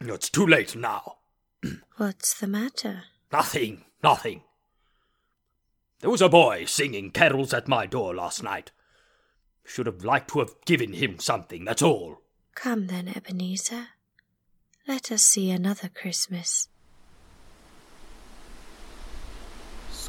[0.00, 1.16] It's too late now.
[1.96, 3.04] What's the matter?
[3.32, 4.42] Nothing, nothing.
[6.00, 8.70] There was a boy singing carols at my door last night.
[9.64, 12.20] Should have liked to have given him something, that's all.
[12.54, 13.88] Come then, Ebenezer.
[14.86, 16.68] Let us see another Christmas.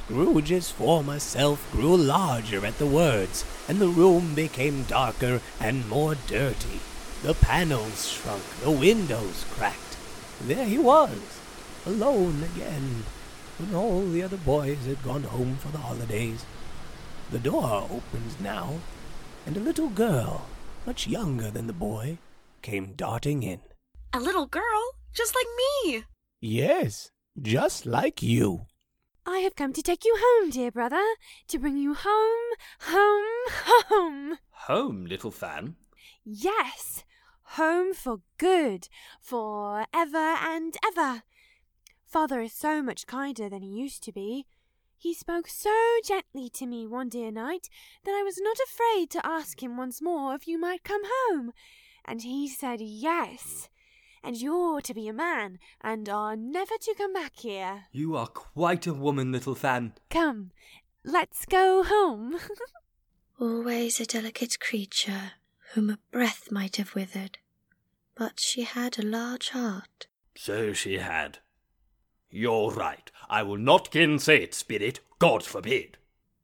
[0.08, 6.16] Scrooge's former self grew larger at the words, and the room became darker and more
[6.28, 6.80] dirty.
[7.24, 9.98] The panels shrunk, the windows cracked.
[10.40, 11.42] There he was,
[11.86, 13.04] alone again,
[13.58, 16.46] when all the other boys had gone home for the holidays.
[17.30, 18.76] The door opened now,
[19.46, 20.48] and a little girl,
[20.86, 22.18] much younger than the boy,
[22.62, 23.60] came darting in.
[24.14, 24.84] A little girl?
[25.14, 26.06] Just like me.
[26.40, 28.68] Yes, just like you.
[29.30, 31.04] I have come to take you home, dear brother,
[31.50, 33.26] to bring you home, home,
[33.90, 34.38] home.
[34.52, 35.76] Home, little Fan.
[36.24, 37.04] Yes,
[37.44, 38.88] home for good,
[39.20, 41.24] for ever and ever.
[42.06, 44.46] Father is so much kinder than he used to be.
[44.98, 47.68] He spoke so gently to me one dear night
[48.06, 51.52] that I was not afraid to ask him once more if you might come home.
[52.06, 53.68] And he said yes.
[54.24, 57.86] And you're to be a man, and are never to come back here.
[57.92, 59.94] You are quite a woman, little Fan.
[60.10, 60.52] Come,
[61.04, 62.38] let's go home.
[63.40, 65.34] Always a delicate creature,
[65.74, 67.38] whom a breath might have withered.
[68.16, 70.08] But she had a large heart.
[70.36, 71.40] So she had.
[72.30, 73.10] You're right.
[73.30, 75.00] I will not gainsay it, spirit.
[75.20, 75.98] God forbid.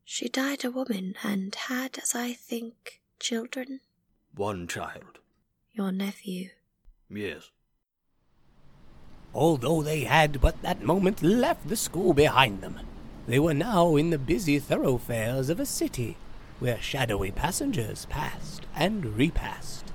[0.06, 3.80] She died a woman, and had, as I think, children.
[4.36, 5.20] One child.
[5.72, 6.50] Your nephew.
[7.10, 7.50] Yes.
[9.34, 12.80] Although they had but that moment left the school behind them,
[13.28, 16.18] they were now in the busy thoroughfares of a city,
[16.60, 19.92] where shadowy passengers passed and repassed.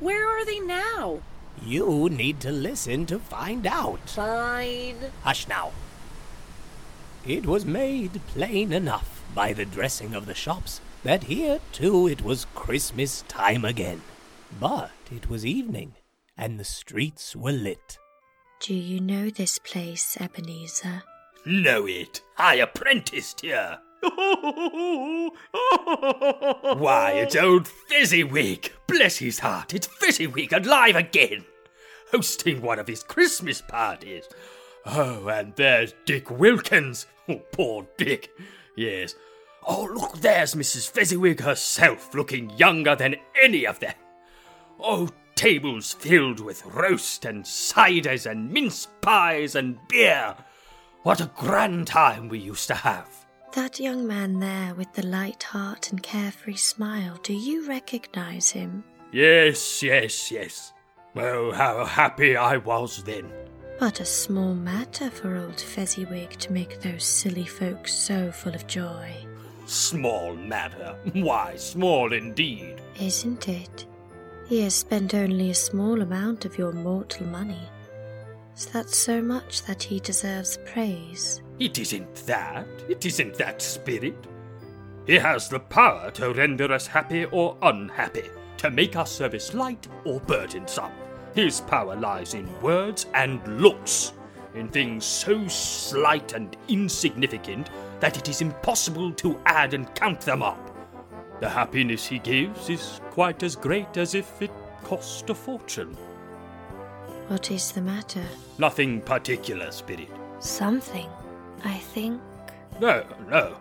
[0.00, 1.20] Where are they now?
[1.62, 4.10] You need to listen to find out.
[4.10, 4.96] Fine.
[5.22, 5.72] Hush now.
[7.26, 12.22] It was made plain enough by the dressing of the shops that here too it
[12.22, 14.02] was Christmas time again.
[14.60, 15.94] But it was evening,
[16.36, 17.98] and the streets were lit.
[18.60, 21.02] Do you know this place, Ebenezer?
[21.44, 22.22] Know it.
[22.38, 23.78] I apprenticed here.
[26.80, 28.72] Why, it's old Fezziwig.
[28.86, 31.44] Bless his heart, it's Fezziwig alive again.
[32.10, 34.24] Hosting one of his Christmas parties.
[34.86, 37.06] Oh, and there's Dick Wilkins.
[37.28, 38.30] Oh, poor Dick.
[38.76, 39.14] Yes.
[39.66, 40.90] Oh, look, there's Mrs.
[40.90, 43.94] Fezziwig herself, looking younger than any of them.
[44.78, 50.34] Oh, tables filled with roast and ciders and mince pies and beer.
[51.02, 53.08] What a grand time we used to have.
[53.52, 58.82] That young man there with the light heart and carefree smile, do you recognize him?
[59.12, 60.72] Yes, yes, yes.
[61.14, 63.32] Oh, how happy I was then.
[63.78, 68.66] But a small matter for old Fezziwig to make those silly folks so full of
[68.66, 69.14] joy.
[69.66, 70.96] Small matter.
[71.12, 72.80] Why, small indeed.
[73.00, 73.86] Isn't it?
[74.46, 77.68] He has spent only a small amount of your mortal money.
[78.56, 81.42] Is that so much that he deserves praise?
[81.58, 82.66] It isn't that.
[82.88, 84.26] It isn't that spirit.
[85.06, 89.88] He has the power to render us happy or unhappy, to make our service light
[90.04, 90.92] or burdensome.
[91.34, 94.12] His power lies in words and looks,
[94.54, 100.42] in things so slight and insignificant that it is impossible to add and count them
[100.42, 100.73] up.
[101.40, 104.50] The happiness he gives is quite as great as if it
[104.82, 105.96] cost a fortune.
[107.28, 108.24] What is the matter?
[108.58, 110.10] Nothing particular, Spirit.
[110.40, 111.08] Something,
[111.64, 112.20] I think.
[112.80, 113.56] No, no.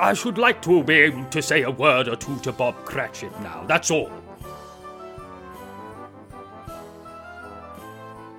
[0.00, 3.32] I should like to be able to say a word or two to Bob Cratchit
[3.40, 4.10] now, that's all.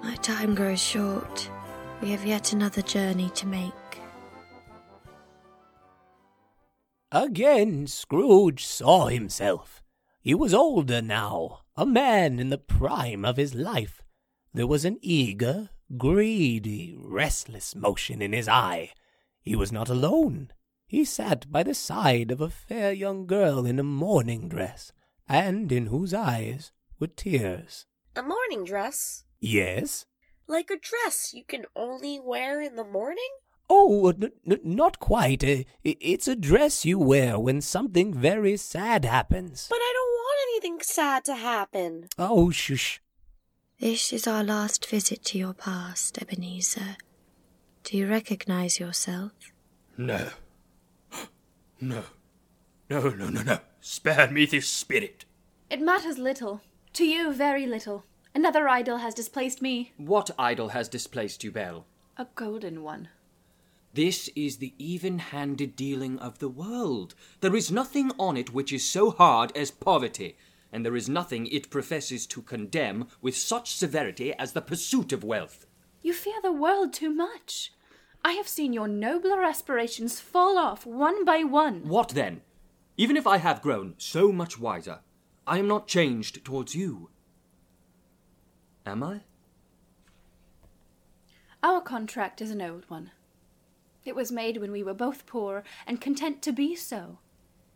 [0.03, 1.49] My time grows short.
[2.01, 3.71] We have yet another journey to make.
[7.11, 9.81] Again, Scrooge saw himself.
[10.21, 14.01] He was older now, a man in the prime of his life.
[14.53, 18.91] There was an eager, greedy, restless motion in his eye.
[19.41, 20.51] He was not alone.
[20.87, 24.91] He sat by the side of a fair young girl in a mourning dress,
[25.27, 27.85] and in whose eyes were tears.
[28.15, 29.25] A morning dress?
[29.39, 30.05] Yes?
[30.47, 33.29] Like a dress you can only wear in the morning?
[33.69, 35.43] Oh, n- n- not quite.
[35.43, 39.67] Uh, it's a dress you wear when something very sad happens.
[39.69, 42.07] But I don't want anything sad to happen.
[42.17, 43.01] Oh, shush.
[43.79, 46.97] This is our last visit to your past, Ebenezer.
[47.83, 49.31] Do you recognize yourself?
[49.97, 50.29] No.
[51.81, 52.03] No.
[52.89, 53.59] No, no, no, no.
[53.81, 55.25] Spare me this spirit.
[55.69, 56.61] It matters little.
[56.93, 58.05] To you, very little.
[58.33, 59.91] Another idol has displaced me.
[59.97, 61.85] What idol has displaced you, Belle?
[62.17, 63.09] A golden one.
[63.95, 67.15] This is the even handed dealing of the world.
[67.39, 70.35] There is nothing on it which is so hard as poverty,
[70.69, 75.23] and there is nothing it professes to condemn with such severity as the pursuit of
[75.23, 75.65] wealth.
[76.01, 77.71] You fear the world too much.
[78.21, 81.87] I have seen your nobler aspirations fall off one by one.
[81.87, 82.41] What then?
[82.97, 84.99] Even if I have grown so much wiser,
[85.47, 87.11] I am not changed towards you.
[88.85, 89.21] Am I?
[91.63, 93.11] Our contract is an old one.
[94.05, 97.17] It was made when we were both poor and content to be so.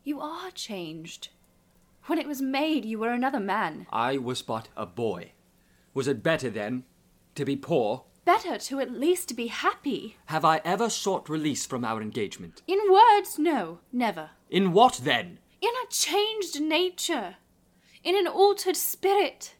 [0.03, 1.29] You are changed.
[2.05, 3.87] When it was made, you were another man.
[3.91, 5.31] I was but a boy.
[5.95, 6.83] Was it better then
[7.33, 8.03] to be poor?
[8.25, 10.17] Better to at least be happy.
[10.27, 12.61] Have I ever sought release from our engagement?
[12.67, 14.29] In words, no, never.
[14.51, 15.39] In what then?
[15.61, 17.37] In a changed nature.
[18.03, 19.55] In an altered spirit.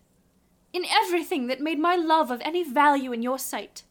[0.71, 3.83] In everything that made my love of any value in your sight.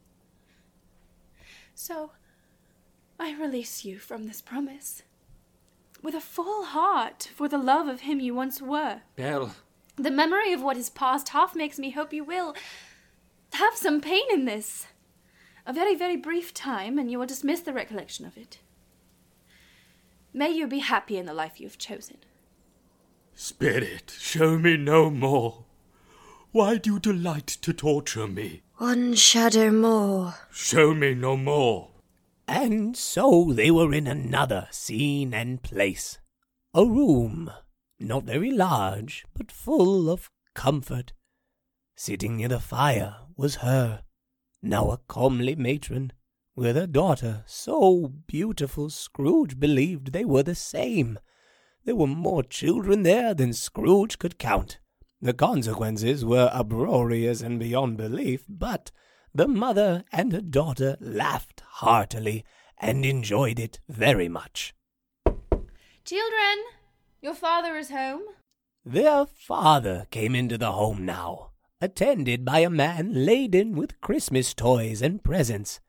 [1.75, 2.13] So,
[3.19, 5.03] I release you from this promise.
[6.03, 9.01] With a full heart for the love of him you once were.
[9.17, 9.55] Belle,
[9.97, 12.55] The memory of what is past half makes me hope you will
[13.55, 14.87] have some pain in this.
[15.67, 18.61] A very, very brief time, and you will dismiss the recollection of it.
[20.33, 22.19] May you be happy in the life you have chosen.
[23.35, 25.65] Spirit, show me no more.
[26.53, 28.63] Why do you delight to torture me?
[28.77, 30.35] One shadow more.
[30.53, 31.89] Show me no more.
[32.49, 36.19] And so they were in another scene and place.
[36.73, 37.51] A room,
[38.01, 41.13] not very large, but full of comfort.
[41.95, 44.03] Sitting near the fire was her,
[44.63, 46.13] now a comely matron,
[46.57, 51.19] with a daughter so beautiful Scrooge believed they were the same.
[51.85, 54.79] There were more children there than Scrooge could count.
[55.21, 58.91] The consequences were uproarious and beyond belief, but
[59.35, 62.45] the mother and her daughter laughed heartily
[62.77, 64.75] and enjoyed it very much.
[66.05, 66.65] Children,
[67.21, 68.23] your father is home.
[68.85, 71.51] Their father came into the home now,
[71.81, 75.81] attended by a man laden with Christmas toys and presents.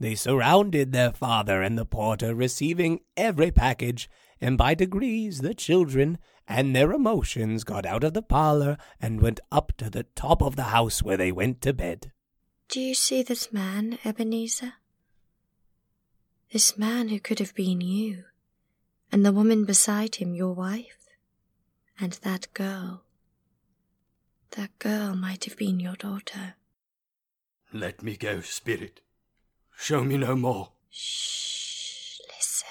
[0.00, 6.18] They surrounded their father and the porter, receiving every package, and by degrees the children
[6.48, 10.56] and their emotions got out of the parlor and went up to the top of
[10.56, 12.12] the house where they went to bed.
[12.68, 14.74] Do you see this man, Ebenezer?
[16.52, 18.24] This man who could have been you,
[19.10, 21.08] and the woman beside him your wife,
[22.00, 23.02] and that girl.
[24.52, 26.54] That girl might have been your daughter.
[27.72, 29.00] Let me go, spirit.
[29.76, 30.70] Show me no more.
[30.88, 32.68] Shh, listen.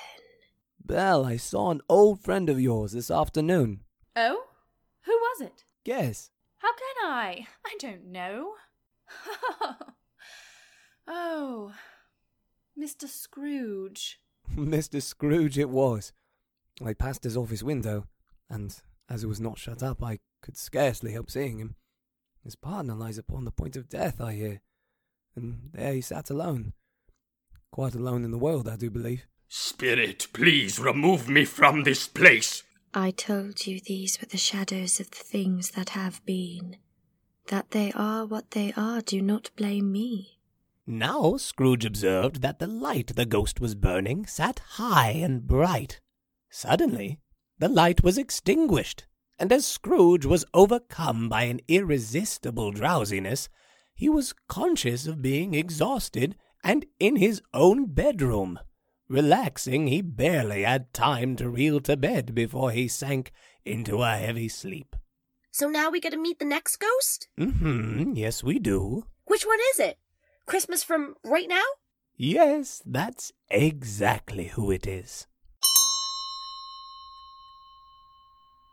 [0.84, 3.82] Belle, I saw an old friend of yours this afternoon.
[4.16, 4.46] Oh?
[5.02, 5.66] Who was it?
[5.84, 6.32] Guess.
[6.60, 7.48] How can I?
[7.66, 8.54] I don't know.
[11.08, 11.74] oh,
[12.80, 13.08] Mr.
[13.08, 14.20] Scrooge.
[14.56, 15.02] Mr.
[15.02, 16.12] Scrooge it was.
[16.84, 18.06] I passed his office window,
[18.50, 18.76] and
[19.10, 21.76] as it was not shut up, I could scarcely help seeing him.
[22.44, 24.62] His partner lies upon the point of death, I hear,
[25.36, 26.74] and there he sat alone.
[27.72, 29.26] Quite alone in the world, I do believe.
[29.48, 32.64] Spirit, please remove me from this place.
[32.94, 36.78] I told you these were the shadows of the things that have been.
[37.48, 40.35] That they are what they are, do not blame me.
[40.88, 46.00] Now Scrooge observed that the light the ghost was burning sat high and bright.
[46.52, 47.20] Suddenly,
[47.58, 49.08] the light was extinguished,
[49.40, 53.50] and as Scrooge was overcome by an irresistible drowsiness,
[53.96, 58.60] he was conscious of being exhausted and in his own bedroom.
[59.08, 63.32] Relaxing, he barely had time to reel to bed before he sank
[63.64, 64.96] into a heavy sleep.
[65.52, 67.28] So now we get to meet the next ghost?
[67.40, 69.06] Mm-hmm, yes we do.
[69.26, 69.98] Which one is it?
[70.46, 71.64] Christmas from right now?
[72.16, 75.26] Yes, that's exactly who it is.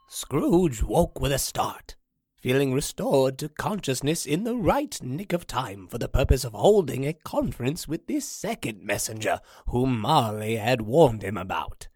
[0.09, 1.97] Scrooge woke with a start,
[2.43, 7.07] feeling restored to consciousness in the right nick of time for the purpose of holding
[7.07, 11.89] a conference with this second messenger whom Marley had warned him about.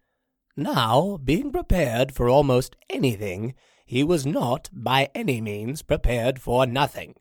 [0.55, 3.53] Now, being prepared for almost anything,
[3.85, 7.13] he was not by any means prepared for nothing,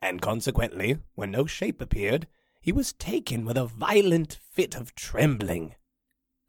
[0.00, 2.26] and consequently, when no shape appeared,
[2.60, 5.74] he was taken with a violent fit of trembling.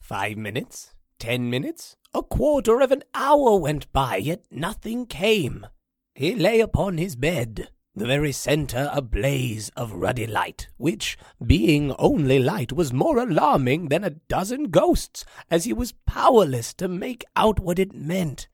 [0.01, 5.67] Five minutes, ten minutes, a quarter of an hour went by, yet nothing came.
[6.15, 11.93] He lay upon his bed, the very centre a blaze of ruddy light, which, being
[11.99, 17.23] only light, was more alarming than a dozen ghosts, as he was powerless to make
[17.35, 18.47] out what it meant.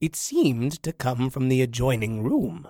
[0.00, 2.68] It seemed to come from the adjoining room,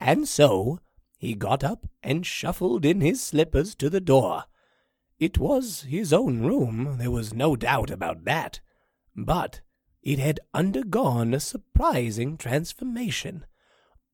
[0.00, 0.80] and so
[1.16, 4.44] he got up and shuffled in his slippers to the door.
[5.18, 8.60] It was his own room, there was no doubt about that,
[9.14, 9.60] but
[10.02, 13.46] it had undergone a surprising transformation.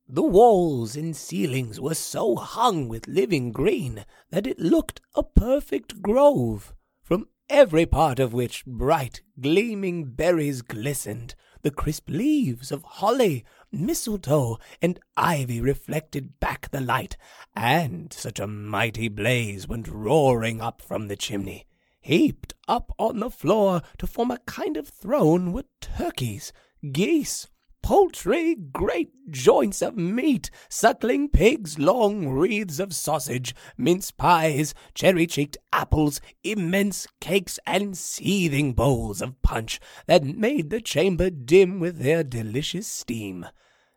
[0.07, 6.01] The walls and ceilings were so hung with living green that it looked a perfect
[6.01, 11.35] grove, from every part of which bright, gleaming berries glistened.
[11.61, 17.17] The crisp leaves of holly, mistletoe, and ivy reflected back the light,
[17.55, 21.65] and such a mighty blaze went roaring up from the chimney.
[21.99, 26.53] Heaped up on the floor to form a kind of throne were turkeys,
[26.91, 27.47] geese,
[27.81, 35.57] poultry, great joints of meat, suckling pigs, long wreaths of sausage, mince pies, cherry cheeked
[35.71, 42.23] apples, immense cakes, and seething bowls of punch that made the chamber dim with their
[42.23, 43.45] delicious steam.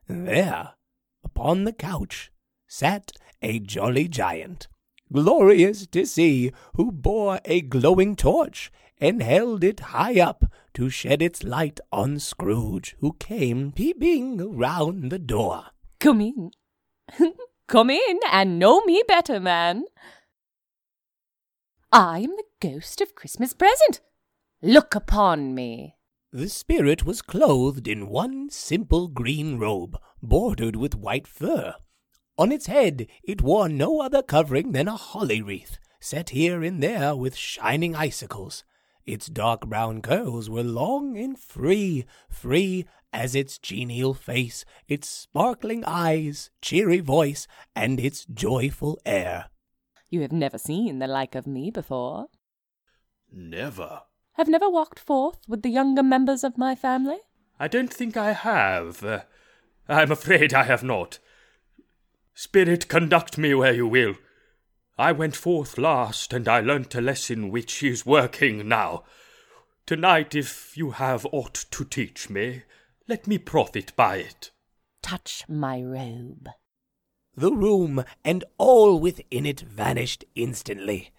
[0.08, 0.74] There,
[1.24, 2.30] upon the couch,
[2.68, 4.68] sat a jolly giant,
[5.12, 10.44] glorious to see, who bore a glowing torch and held it high up
[10.74, 15.66] to shed its light on Scrooge, who came peeping round the door.
[15.98, 16.50] Come in.
[17.68, 19.84] Come in and know me better, man.
[21.92, 24.00] I am the ghost of Christmas present.
[24.62, 25.95] Look upon me.
[26.36, 31.76] The spirit was clothed in one simple green robe, bordered with white fur.
[32.36, 36.82] On its head it wore no other covering than a holly wreath, set here and
[36.82, 38.64] there with shining icicles.
[39.06, 42.84] Its dark brown curls were long and free, free
[43.14, 49.46] as its genial face, its sparkling eyes, cheery voice, and its joyful air.
[50.10, 52.26] You have never seen the like of me before.
[53.32, 54.02] Never.
[54.36, 57.18] Have never walked forth with the younger members of my family?
[57.58, 59.02] I don't think I have.
[59.02, 59.22] Uh,
[59.88, 61.18] I'm afraid I have not.
[62.34, 64.16] Spirit, conduct me where you will.
[64.98, 69.04] I went forth last, and I learnt a lesson which is working now.
[69.86, 72.64] Tonight, if you have aught to teach me,
[73.08, 74.50] let me profit by it.
[75.02, 76.48] Touch my robe.
[77.34, 81.12] the room, and all within it vanished instantly.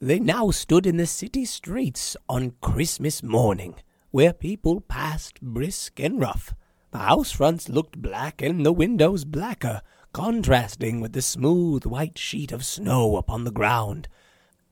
[0.00, 3.74] They now stood in the city streets on Christmas morning,
[4.12, 6.54] where people passed brisk and rough.
[6.92, 9.82] The house fronts looked black and the windows blacker,
[10.12, 14.06] contrasting with the smooth white sheet of snow upon the ground.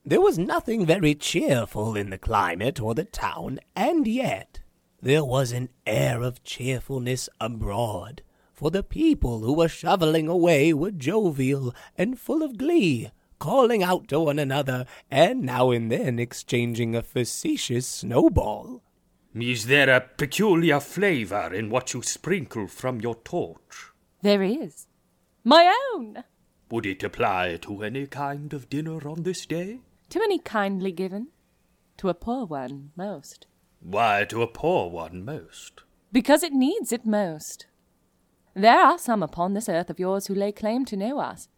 [0.05, 4.61] There was nothing very cheerful in the climate or the town, and yet
[5.03, 8.23] there was an air of cheerfulness abroad,
[8.53, 14.09] for the people who were shoveling away were jovial and full of glee, calling out
[14.09, 18.83] to one another, and now and then exchanging a facetious snowball.
[19.35, 23.91] Is there a peculiar flavour in what you sprinkle from your torch?
[24.23, 24.87] There is.
[25.45, 26.25] My own.
[26.71, 29.81] Would it apply to any kind of dinner on this day?
[30.11, 31.29] To any kindly given.
[31.99, 33.47] To a poor one, most.
[33.81, 35.83] Why to a poor one most?
[36.13, 37.67] Because it needs it most.
[38.55, 41.49] There are some upon this earth of yours who lay claim to know us,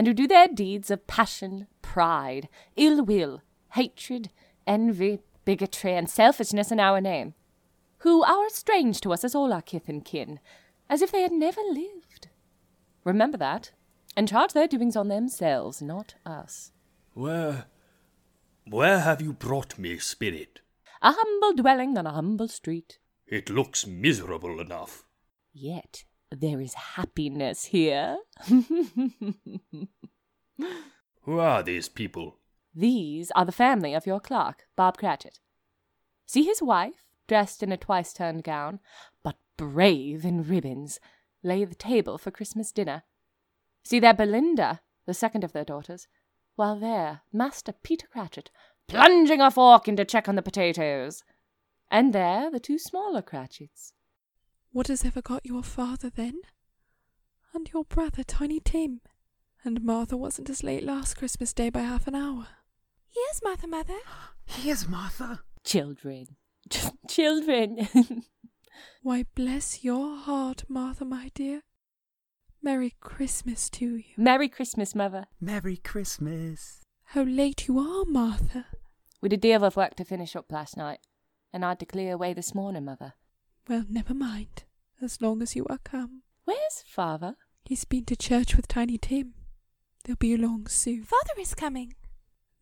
[0.00, 3.42] and who do their deeds of passion, pride, ill will,
[3.72, 4.30] hatred,
[4.66, 7.34] envy, bigotry, and selfishness in our name,
[7.98, 10.40] who are as strange to us as all our kith and kin,
[10.88, 12.28] as if they had never lived.
[13.04, 13.72] Remember that,
[14.16, 16.72] and charge their doings on themselves, not us.
[17.12, 17.66] Where.
[18.66, 20.62] where have you brought me, spirit?
[21.02, 22.98] A humble dwelling on a humble street.
[23.26, 25.04] It looks miserable enough.
[25.52, 28.18] Yet there is happiness here.
[31.22, 32.38] Who are these people?
[32.74, 35.40] These are the family of your clerk, Bob Cratchit.
[36.26, 38.78] See his wife, dressed in a twice turned gown,
[39.22, 41.00] but brave in ribbons,
[41.42, 43.02] lay the table for Christmas dinner.
[43.82, 46.06] See there Belinda, the second of their daughters,
[46.54, 48.50] while there Master Peter Cratchit,
[48.86, 51.24] plunging a fork in to check on the potatoes.
[51.90, 53.92] And there the two smaller Cratchits.
[54.72, 56.42] What has ever got your father then?
[57.52, 59.00] And your brother, Tiny Tim?
[59.64, 62.46] And Martha wasn't as late last Christmas Day by half an hour.
[63.10, 63.98] Here's Martha, Mother.
[64.44, 65.40] Here's Martha.
[65.64, 66.36] Children.
[67.08, 67.88] Children.
[69.02, 71.62] Why, bless your heart, Martha, my dear.
[72.62, 74.14] Merry Christmas to you.
[74.16, 75.26] Merry Christmas, Mother.
[75.40, 76.82] Merry Christmas.
[77.06, 78.66] How late you are, Martha.
[79.20, 81.00] We'd a deal of work to finish up last night,
[81.52, 83.14] and I'd to clear away this morning, Mother.
[83.70, 84.64] Well, never mind,
[85.00, 86.22] as long as you are come.
[86.44, 87.36] Where's Father?
[87.64, 89.34] He's been to church with Tiny Tim.
[90.02, 91.04] They'll be along soon.
[91.04, 91.94] Father is coming.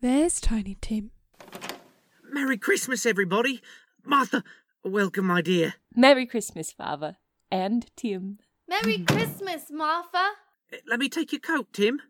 [0.02, 1.12] There's Tiny Tim.
[2.30, 3.62] Merry Christmas, everybody.
[4.04, 4.44] Martha,
[4.84, 5.76] welcome, my dear.
[5.96, 7.16] Merry Christmas, Father.
[7.50, 8.40] And Tim.
[8.68, 10.32] Merry Christmas, Martha.
[10.86, 12.02] Let me take your coat, Tim.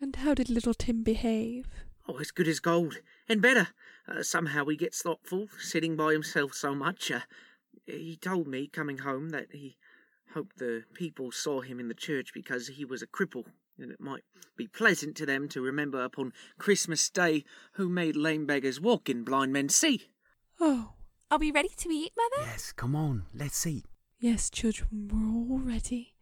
[0.00, 1.66] And how did little Tim behave?
[2.06, 3.70] Oh, as good as gold, and better.
[4.06, 7.10] Uh, somehow he gets thoughtful, sitting by himself so much.
[7.10, 7.22] Uh,
[7.86, 9.76] he told me, coming home, that he
[10.34, 13.44] hoped the people saw him in the church because he was a cripple,
[13.78, 14.24] and it might
[14.56, 19.24] be pleasant to them to remember upon Christmas Day who made lame beggars walk and
[19.24, 20.08] blind men see.
[20.60, 20.92] Oh,
[21.30, 22.48] Are we ready to eat, Mother?
[22.50, 23.86] Yes, come on, let's eat.
[24.20, 26.14] yes, children, we're all ready.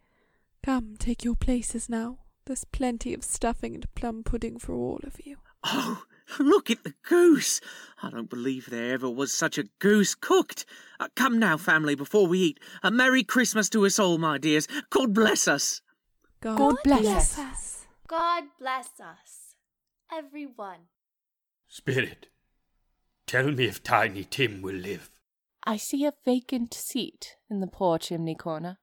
[0.62, 2.18] Come, take your places now.
[2.44, 5.38] There's plenty of stuffing and plum pudding for all of you.
[5.64, 6.04] Oh,
[6.38, 7.60] look at the goose!
[8.02, 10.66] I don't believe there ever was such a goose cooked.
[11.00, 12.60] Uh, come now, family, before we eat.
[12.82, 14.68] A Merry Christmas to us all, my dears.
[14.90, 15.82] God bless us.
[16.40, 17.38] God, God bless Bless us.
[17.38, 17.86] us.
[18.06, 19.54] God bless us.
[20.12, 20.88] Everyone.
[21.68, 22.28] Spirit,
[23.26, 25.10] tell me if Tiny Tim will live.
[25.64, 28.78] I see a vacant seat in the poor chimney corner,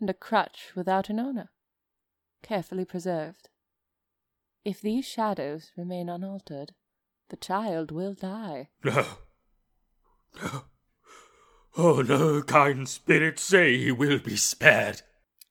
[0.00, 1.50] and a crutch without an owner,
[2.42, 3.48] carefully preserved.
[4.66, 6.74] If these shadows remain unaltered,
[7.28, 8.70] the child will die.
[8.84, 9.06] No.
[10.42, 10.64] No.
[11.78, 15.02] Oh no, kind spirit, say he will be spared.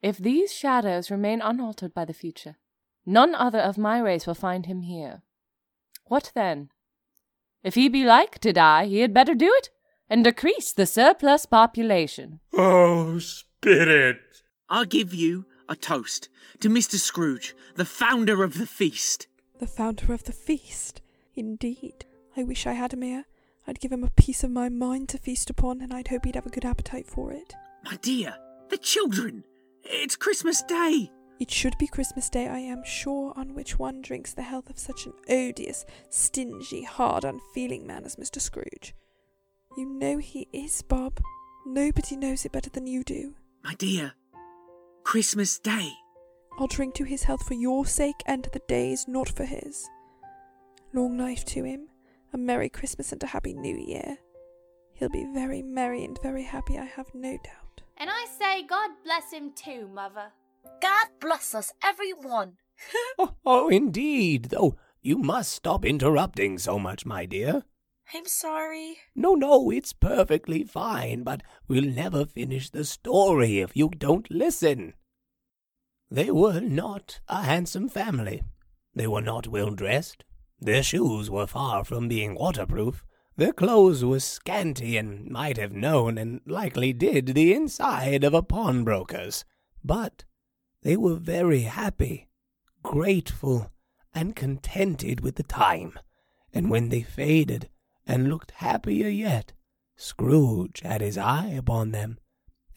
[0.02, 2.58] If these shadows remain unaltered by the future,
[3.06, 5.22] none other of my race will find him here.
[6.08, 6.70] What then?
[7.64, 9.70] If he be like to die, he had better do it,
[10.10, 12.42] and decrease the surplus population.
[12.54, 14.20] Oh, spirit.
[14.70, 16.96] I give you a toast to Mr.
[16.96, 19.28] Scrooge, the founder of the feast.
[19.60, 21.02] the founder of the feast.
[21.36, 22.06] Indeed,
[22.38, 23.26] I wish I had him here.
[23.68, 26.36] I'd give him a piece of my mind to feast upon, and I'd hope he'd
[26.36, 27.56] have a good appetite for it.
[27.84, 28.36] My dear,
[28.70, 29.44] the children.
[29.84, 31.10] It's Christmas Day.
[31.40, 34.78] It should be Christmas Day, I am sure, on which one drinks the health of
[34.80, 38.40] such an odious, stingy, hard, unfeeling man as Mr.
[38.40, 38.94] Scrooge.
[39.78, 41.20] You know he is, Bob.
[41.66, 43.36] Nobody knows it better than you do.
[43.64, 44.14] My dear,
[45.06, 45.92] Christmas Day.
[46.58, 49.88] I'll drink to his health for your sake and the day's, not for his.
[50.94, 51.88] Long life to him,
[52.34, 54.18] a Merry Christmas and a Happy New Year.
[54.94, 57.84] He'll be very merry and very happy, I have no doubt.
[57.98, 60.32] And I say God bless him too, Mother.
[60.82, 62.54] God bless us, every one.
[63.20, 67.64] Oh, oh, indeed, though you must stop interrupting so much, my dear.
[68.14, 69.00] I'm sorry.
[69.16, 74.94] No, no, it's perfectly fine, but we'll never finish the story if you don't listen.
[76.12, 78.44] They were not a handsome family.
[78.94, 80.24] They were not well dressed.
[80.60, 83.04] Their shoes were far from being waterproof.
[83.38, 88.44] Their clothes were scanty and might have known, and likely did, the inside of a
[88.44, 89.44] pawnbroker's.
[89.84, 90.24] But
[90.84, 92.30] they were very happy,
[92.84, 93.72] grateful,
[94.14, 96.00] and contented with the time.
[96.54, 97.68] And when they faded
[98.06, 99.54] and looked happier yet,
[99.98, 102.20] Scrooge had his eye upon them,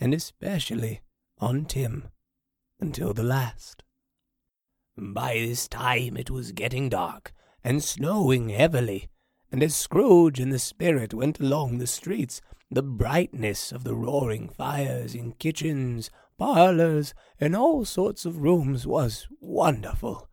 [0.01, 1.01] and especially
[1.39, 2.09] on Tim,
[2.81, 3.83] until the last.
[4.97, 9.09] By this time it was getting dark, and snowing heavily,
[9.51, 14.49] and as Scrooge and the spirit went along the streets, the brightness of the roaring
[14.49, 20.28] fires in kitchens, parlors, and all sorts of rooms was wonderful.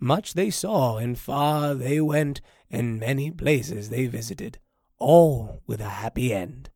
[0.00, 2.40] Much they saw, and far they went,
[2.70, 4.58] and many places they visited,
[4.98, 6.70] all with a happy end.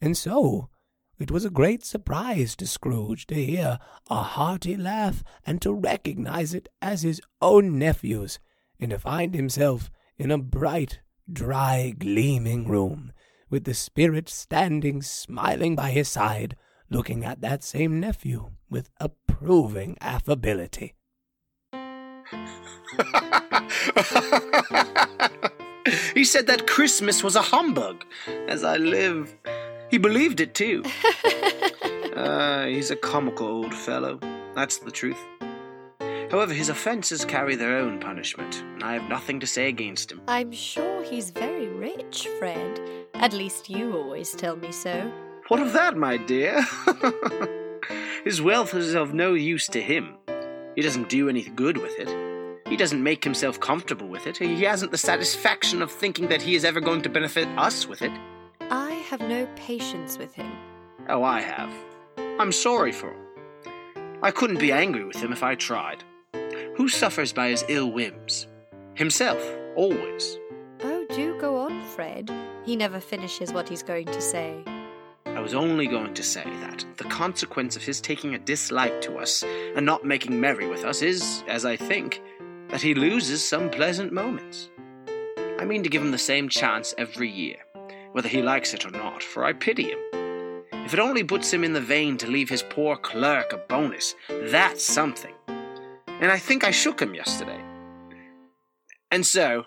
[0.00, 0.70] And so
[1.18, 3.78] it was a great surprise to Scrooge to hear
[4.10, 8.38] a hearty laugh and to recognize it as his own nephew's,
[8.80, 11.00] and to find himself in a bright,
[11.30, 13.12] dry, gleaming room,
[13.50, 16.56] with the spirit standing smiling by his side,
[16.90, 20.94] looking at that same nephew with approving affability.
[26.14, 28.04] he said that Christmas was a humbug,
[28.48, 29.34] as I live.
[29.90, 30.82] He believed it too.
[32.16, 34.18] uh, he's a comical old fellow.
[34.54, 35.18] That's the truth.
[36.30, 40.20] However, his offences carry their own punishment, and I have nothing to say against him.
[40.26, 42.80] I'm sure he's very rich, Fred.
[43.14, 45.12] At least you always tell me so.
[45.48, 46.64] What of that, my dear?
[48.24, 50.14] his wealth is of no use to him.
[50.74, 52.08] He doesn't do any good with it.
[52.68, 54.36] He doesn't make himself comfortable with it.
[54.38, 58.02] He hasn't the satisfaction of thinking that he is ever going to benefit us with
[58.02, 58.12] it.
[58.70, 60.50] I have no patience with him.
[61.08, 61.72] Oh, I have.
[62.40, 63.20] I'm sorry for him.
[64.22, 66.02] I couldn't be angry with him if I tried.
[66.76, 68.48] Who suffers by his ill whims?
[68.94, 69.42] Himself,
[69.76, 70.38] always.
[70.82, 72.30] Oh, do go on, Fred.
[72.64, 74.64] He never finishes what he's going to say.
[75.34, 79.18] I was only going to say that the consequence of his taking a dislike to
[79.18, 82.22] us and not making merry with us is, as I think,
[82.68, 84.70] that he loses some pleasant moments.
[85.58, 87.56] I mean to give him the same chance every year,
[88.12, 89.98] whether he likes it or not, for I pity him.
[90.84, 94.14] If it only puts him in the vein to leave his poor clerk a bonus,
[94.28, 95.34] that's something.
[96.06, 97.60] And I think I shook him yesterday.
[99.10, 99.64] And so,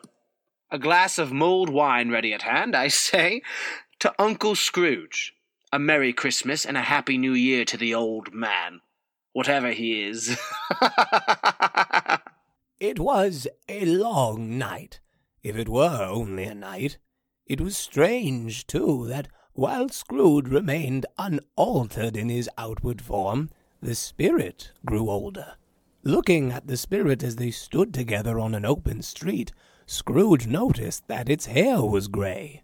[0.72, 3.42] a glass of mulled wine ready at hand, I say,
[4.00, 5.34] to Uncle Scrooge,
[5.72, 8.82] a Merry Christmas and a Happy New Year to the old man,
[9.34, 10.38] whatever he is.
[12.80, 15.00] It was a long night,
[15.42, 17.00] if it were only a night.
[17.48, 23.50] It was strange, too, that while Scrooge remained unaltered in his outward form,
[23.82, 25.56] the spirit grew older.
[26.04, 29.54] Looking at the spirit as they stood together on an open street,
[29.88, 32.62] Scrooge noticed that its hair was grey.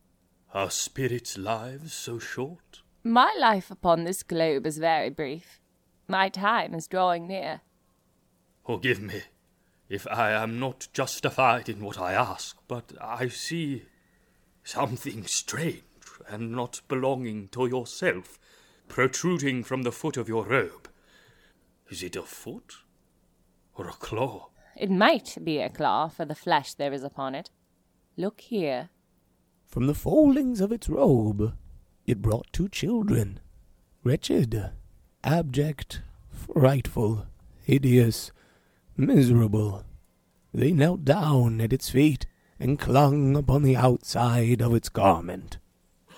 [0.54, 2.83] Are spirits' lives so short?
[3.04, 5.60] My life upon this globe is very brief.
[6.08, 7.62] My time is drawing near.
[8.66, 9.24] Oh, Forgive me
[9.90, 13.84] if I am not justified in what I ask, but I see
[14.64, 15.84] something strange
[16.30, 18.40] and not belonging to yourself
[18.88, 20.88] protruding from the foot of your robe.
[21.90, 22.76] Is it a foot
[23.76, 24.50] or a claw?
[24.78, 27.50] It might be a claw for the flesh there is upon it.
[28.16, 28.90] Look here.
[29.68, 31.54] From the foldings of its robe,
[32.06, 33.40] it brought two children,
[34.04, 34.72] wretched,
[35.24, 37.26] abject, frightful,
[37.64, 38.32] hideous,
[38.98, 39.84] miserable.
[40.54, 42.28] They knelt down at its feet
[42.60, 45.58] and clung upon the outside of its garment.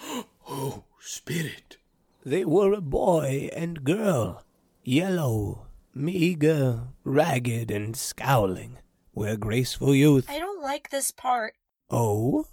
[0.48, 1.78] Oh, spirit!
[2.24, 4.44] They were a boy and girl,
[4.84, 8.78] yellow, meager, ragged, and scowling,
[9.14, 10.30] where graceful youth.
[10.30, 11.56] I don't like this part.
[11.90, 12.46] Oh?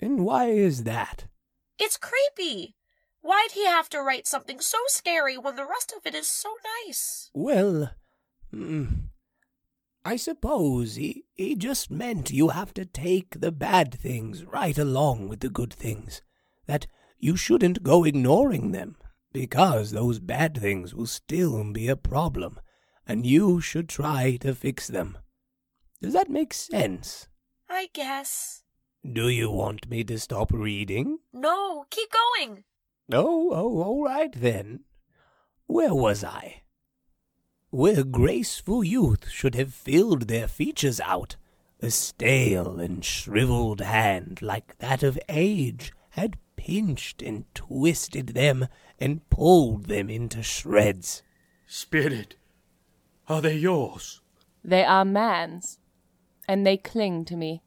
[0.00, 1.24] And why is that?
[1.80, 2.76] It's creepy.
[3.22, 6.50] Why'd he have to write something so scary when the rest of it is so
[6.86, 7.30] nice?
[7.32, 7.90] Well,
[8.54, 9.04] mm,
[10.04, 15.28] I suppose he, he just meant you have to take the bad things right along
[15.28, 16.20] with the good things.
[16.66, 16.86] That
[17.18, 18.96] you shouldn't go ignoring them,
[19.32, 22.60] because those bad things will still be a problem,
[23.06, 25.16] and you should try to fix them.
[26.02, 27.28] Does that make sense?
[27.68, 28.64] I guess.
[29.04, 31.18] Do you want me to stop reading?
[31.32, 32.64] No, keep going.
[33.12, 34.80] Oh, oh, all right then.
[35.66, 36.62] Where was I?
[37.70, 41.36] where graceful youth should have filled their features out,
[41.80, 48.66] a stale and shriveled hand like that of age had pinched and twisted them
[48.98, 51.22] and pulled them into shreds.
[51.66, 52.34] Spirit,
[53.28, 54.20] are they yours?
[54.64, 55.78] They are man's,
[56.48, 57.62] and they cling to me.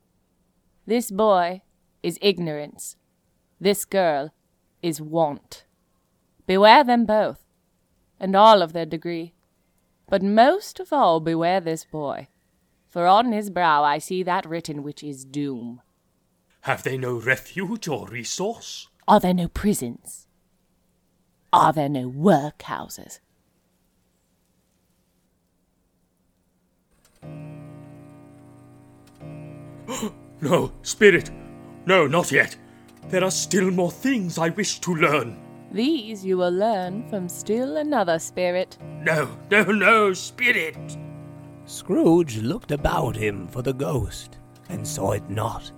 [0.86, 1.62] This boy
[2.02, 2.98] is ignorance.
[3.60, 4.34] This girl
[4.82, 5.64] is want.
[6.46, 7.46] Beware them both,
[8.20, 9.34] and all of their degree.
[10.10, 12.28] But most of all beware this boy,
[12.90, 15.82] for on his brow I see that written which is doom.
[16.62, 18.90] Have they no refuge or resource?
[19.08, 20.28] Are there no prisons?
[21.54, 23.20] Are there no workhouses?
[30.44, 31.32] no, Spirit,
[31.86, 32.56] no, not yet.
[33.10, 35.40] There are still more things I wish to learn.
[35.72, 38.78] These you will learn from still another spirit.
[39.02, 40.98] No, no, no, Spirit!
[41.66, 44.38] Scrooge looked about him for the ghost,
[44.70, 45.72] and saw it not.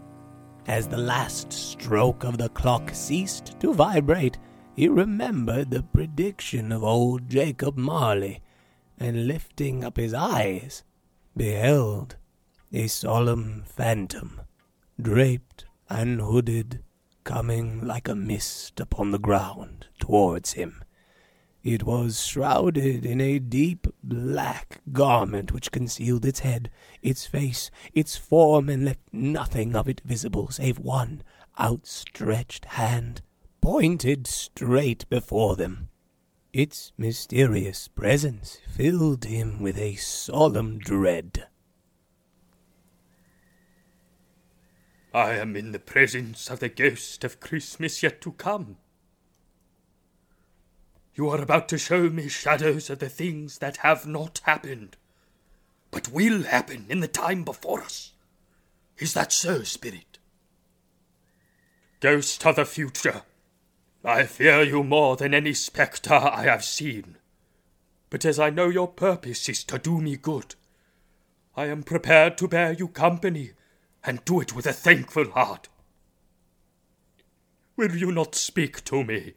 [0.67, 4.37] As the last stroke of the clock ceased to vibrate,
[4.75, 8.41] he remembered the prediction of old Jacob Marley,
[8.99, 10.83] and lifting up his eyes,
[11.37, 12.15] beheld
[12.73, 14.41] a solemn phantom,
[15.01, 16.83] draped and hooded,
[17.23, 20.83] coming like a mist upon the ground towards him.
[21.63, 26.69] It was shrouded in a deep black garment which concealed its head,
[27.01, 31.23] its face, its form, and left nothing of it visible save one
[31.59, 33.21] outstretched hand,
[33.61, 35.89] pointed straight before them.
[36.53, 41.47] Its mysterious presence filled him with a solemn dread.
[45.15, 48.75] I am in the presence of the ghost of Christmas yet to come.
[51.13, 54.97] You are about to show me shadows of the things that have not happened,
[55.89, 58.11] but will happen in the time before us.
[58.97, 60.19] Is that so, Spirit?
[62.01, 63.21] Ghost of the future,
[64.03, 67.15] I fear you more than any spectre I have seen.
[68.09, 70.55] But as I know your purpose is to do me good,
[71.55, 73.51] I am prepared to bear you company
[74.05, 75.67] and do it with a thankful heart.
[77.75, 79.33] Will you not speak to me?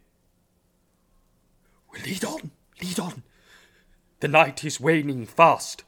[1.91, 2.51] Well, lead on,
[2.81, 3.23] lead on.
[4.19, 5.83] The night is waning fast,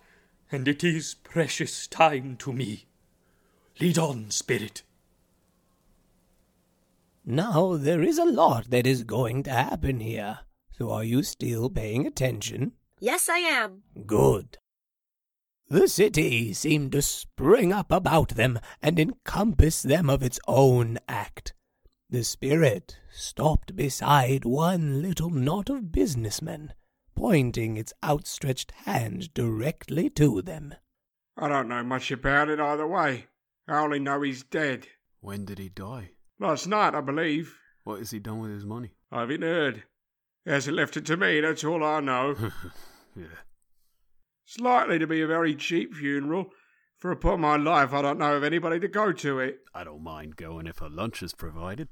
[0.52, 2.88] and it is precious time to me.
[3.80, 4.84] Lead on, spirit.
[7.26, 10.40] Now, there is a lot that is going to happen here.
[10.72, 12.74] So are you still paying attention?
[13.00, 13.84] Yes, I am.
[14.06, 14.58] Good.
[15.72, 21.54] The city seemed to spring up about them and encompass them of its own act.
[22.10, 26.74] The spirit stopped beside one little knot of businessmen,
[27.16, 30.76] pointing its outstretched hand directly to them.
[31.38, 33.28] I don't know much about it either way.
[33.66, 34.90] I only know he's dead.
[35.22, 36.10] When did he die?
[36.38, 37.58] Last night, I believe.
[37.86, 38.92] What has he done with his money?
[39.10, 39.84] I haven't heard.
[40.44, 42.36] He hasn't left it to me, that's all I know.
[43.16, 43.28] yeah.
[44.52, 46.50] It's likely to be a very cheap funeral,
[46.98, 49.60] for upon my life I don't know of anybody to go to it.
[49.74, 51.88] I don't mind going if a lunch is provided.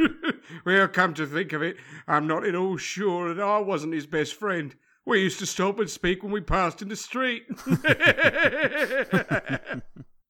[0.66, 1.76] well, come to think of it,
[2.08, 4.74] I'm not at all sure that I wasn't his best friend.
[5.04, 7.44] We used to stop and speak when we passed in the street.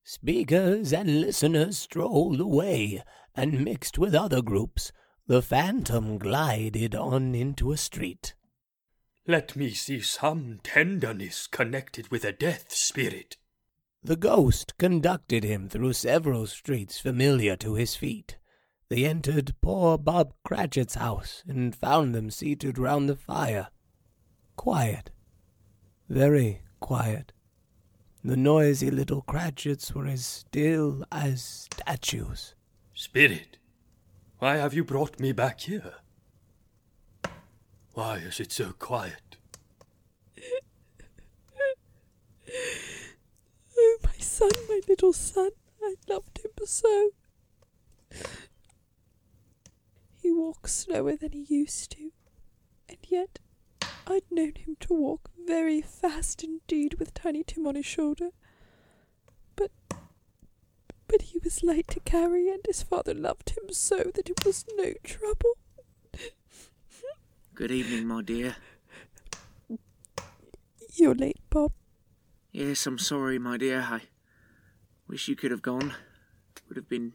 [0.04, 3.02] Speakers and listeners strolled away,
[3.34, 4.92] and mixed with other groups,
[5.26, 8.34] the phantom glided on into a street.
[9.29, 13.37] Let me see some tenderness connected with a death spirit.
[14.01, 18.37] The ghost conducted him through several streets familiar to his feet.
[18.89, 23.68] They entered poor Bob Cratchit's house and found them seated round the fire.
[24.55, 25.11] Quiet.
[26.09, 27.33] Very quiet.
[28.22, 32.55] The noisy little Cratchits were as still as statues.
[32.95, 33.59] Spirit,
[34.39, 35.95] why have you brought me back here?
[37.97, 39.38] Why is it so quiet?
[43.78, 45.51] Oh, my son, my little son,
[45.82, 47.11] I loved him so.
[50.20, 52.12] He walks slower than he used to,
[52.86, 53.38] and yet
[54.07, 58.30] I'd known him to walk very fast indeed with Tiny Tim on his shoulder.
[59.57, 59.70] But
[61.09, 64.66] but he was light to carry, and his father loved him so that it was
[64.76, 65.57] no trouble.
[67.57, 68.57] Good evening, my dear.
[70.92, 71.72] You're late, Bob.
[72.52, 73.80] Yes, I'm sorry, my dear.
[73.80, 74.02] I
[75.09, 75.94] wish you could have gone.
[76.68, 77.14] Would have been.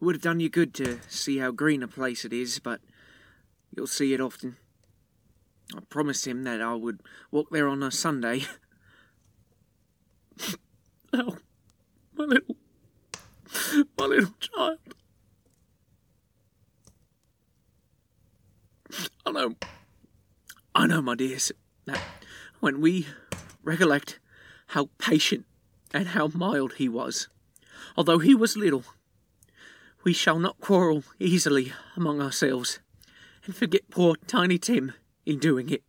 [0.00, 2.80] Would have done you good to see how green a place it is, but
[3.70, 4.56] you'll see it often.
[5.72, 8.42] I promised him that I would walk there on a Sunday.
[11.12, 11.36] oh,
[12.16, 12.56] my little,
[13.96, 14.80] my little child.
[19.26, 19.54] I know,
[20.74, 21.52] I know, my dears,
[21.86, 22.00] that
[22.60, 23.06] when we
[23.62, 24.18] recollect
[24.68, 25.46] how patient
[25.92, 27.28] and how mild he was,
[27.96, 28.84] although he was little,
[30.04, 32.80] we shall not quarrel easily among ourselves
[33.44, 34.92] and forget poor Tiny Tim
[35.26, 35.82] in doing it.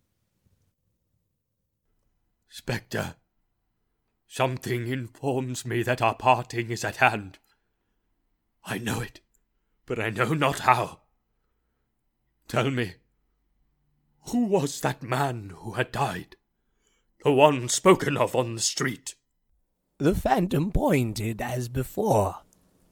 [2.49, 3.15] Spectre,
[4.27, 7.39] something informs me that our parting is at hand.
[8.65, 9.21] I know it,
[9.85, 11.00] but I know not how.
[12.47, 12.93] Tell me,
[14.29, 16.35] who was that man who had died?
[17.23, 19.15] The one spoken of on the street.
[19.97, 22.37] The phantom pointed as before.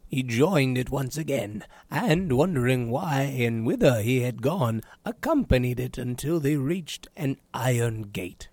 [0.07, 5.97] He joined it once again, and, wondering why and whither he had gone, accompanied it
[5.97, 8.49] until they reached an iron gate,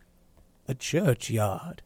[0.68, 1.82] a churchyard.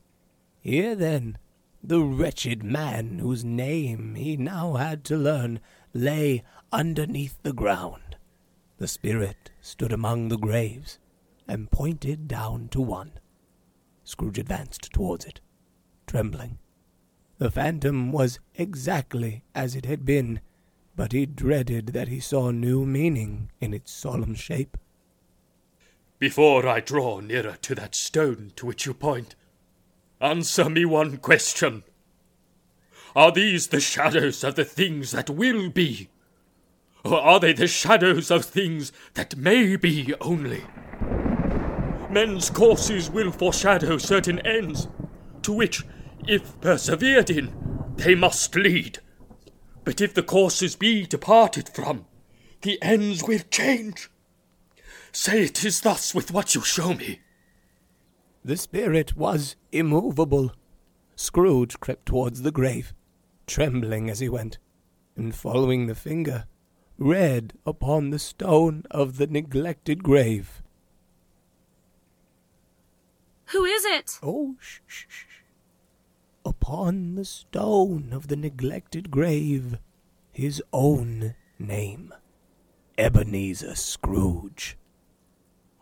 [0.60, 1.38] Here, then,
[1.82, 5.60] the wretched man whose name he now had to learn
[5.94, 6.42] lay
[6.72, 8.09] underneath the ground.
[8.80, 10.98] The spirit stood among the graves
[11.46, 13.12] and pointed down to one.
[14.04, 15.42] Scrooge advanced towards it,
[16.06, 16.58] trembling.
[17.36, 20.40] The phantom was exactly as it had been,
[20.96, 24.78] but he dreaded that he saw new meaning in its solemn shape.
[26.18, 29.34] Before I draw nearer to that stone to which you point,
[30.22, 31.84] answer me one question.
[33.14, 36.08] Are these the shadows of the things that will be?
[37.04, 40.64] Or are they the shadows of things that may be only?
[42.10, 44.88] Men's courses will foreshadow certain ends,
[45.42, 45.84] to which,
[46.26, 47.52] if persevered in,
[47.96, 48.98] they must lead.
[49.84, 52.06] But if the courses be departed from,
[52.62, 54.10] the ends will change.
[55.12, 57.20] Say it is thus with what you show me.
[58.44, 60.52] The spirit was immovable.
[61.16, 62.92] Scrooge crept towards the grave,
[63.46, 64.58] trembling as he went,
[65.16, 66.46] and following the finger,
[67.00, 70.62] read upon the stone of the neglected grave.
[73.46, 74.18] Who is it?
[74.22, 75.24] Oh, shh, shh, shh.
[76.44, 79.78] Upon the stone of the neglected grave,
[80.30, 82.12] his own name,
[82.98, 84.76] Ebenezer Scrooge.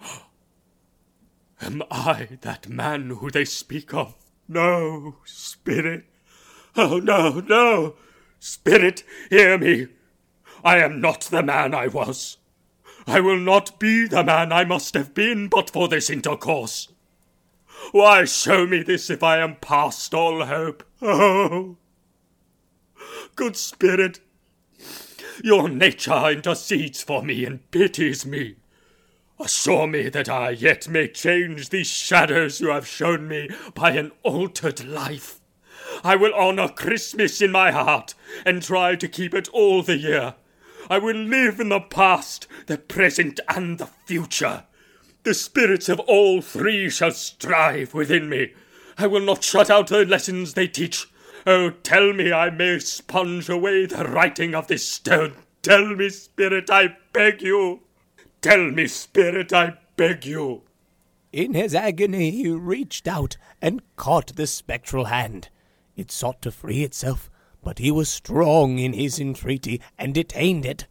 [1.61, 4.15] Am I that man who they speak of?
[4.47, 6.05] No, Spirit.
[6.77, 7.97] Oh, no, no.
[8.39, 9.89] Spirit, hear me.
[10.69, 12.37] I am not the man I was.
[13.07, 16.89] I will not be the man I must have been but for this intercourse.
[17.91, 20.85] Why show me this if I am past all hope?
[21.01, 21.79] Oh!
[23.35, 24.21] Good Spirit,
[25.43, 28.57] your nature intercedes for me and pities me.
[29.41, 34.13] Assure me that I yet may change these shadows you have shown me by an
[34.23, 35.41] altered life.
[36.05, 38.13] I will honour Christmas in my heart
[38.45, 40.35] and try to keep it all the year.
[40.89, 44.65] I will live in the past, the present, and the future.
[45.25, 48.55] The spirits of all three shall strive within me.
[48.97, 51.07] I will not shut out the lessons they teach.
[51.47, 55.35] Oh, tell me I may sponge away the writing of this stone.
[55.63, 57.81] Tell me, Spirit, I beg you.
[58.41, 60.63] Tell me, Spirit, I beg you.
[61.33, 65.51] In his agony, he reached out and caught the spectral hand.
[65.97, 67.31] It sought to free itself,
[67.63, 70.87] but he was strong in his entreaty and detained it.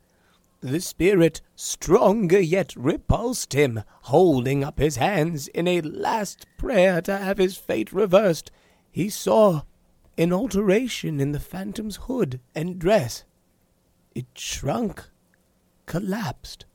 [0.59, 7.17] The spirit, stronger yet, repulsed him, holding up his hands in a last prayer to
[7.17, 8.51] have his fate reversed.
[8.91, 9.61] He saw
[10.17, 13.23] an alteration in the phantom's hood and dress.
[14.15, 15.03] It shrunk,
[15.85, 16.65] collapsed,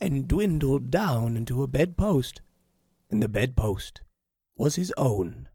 [0.00, 2.40] and dwindled down into a bedpost,
[3.10, 4.00] and the bedpost
[4.56, 5.48] was his own.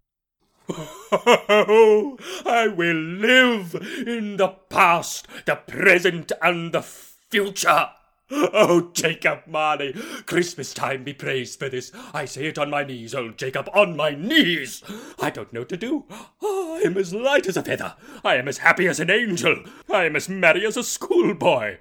[0.70, 3.76] Oh, I will live
[4.08, 7.90] in the past, the present, and the future.
[8.32, 9.94] Oh, Jacob Marley,
[10.26, 11.92] Christmas time be praised for this.
[12.14, 14.84] I say it on my knees, old Jacob, on my knees.
[15.22, 16.06] I don't know what to do.
[16.42, 17.96] I am as light as a feather.
[18.24, 19.64] I am as happy as an angel.
[19.92, 21.78] I am as merry as a schoolboy.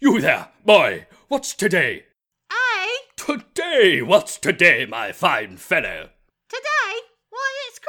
[0.00, 2.04] You there, boy, what's today?
[2.50, 2.98] Aye?
[3.16, 6.10] Today, what's today, my fine fellow?
[6.48, 7.09] Today?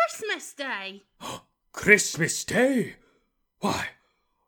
[0.08, 1.04] Christmas Day.
[1.74, 2.96] Christmas Day?
[3.60, 3.90] Why,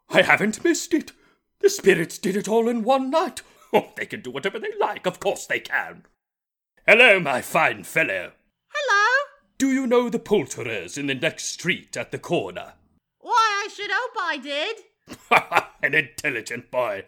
[0.09, 1.11] I haven't missed it.
[1.59, 3.41] The spirits did it all in one night.
[3.75, 6.05] Oh, they can do whatever they like, of course they can.
[6.85, 8.33] Hello, my fine fellow.
[8.71, 9.25] Hello?
[9.57, 12.73] Do you know the poulterers in the next street at the corner?
[13.19, 14.77] Why, I should hope I did.
[15.81, 17.05] An intelligent boy.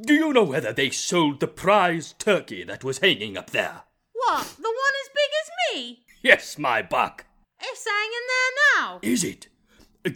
[0.00, 3.82] Do you know whether they sold the prize turkey that was hanging up there?
[4.12, 4.48] What?
[4.56, 6.04] The one as big as me?
[6.22, 7.26] Yes, my buck.
[7.62, 8.98] It's hanging there now.
[9.02, 9.48] Is it?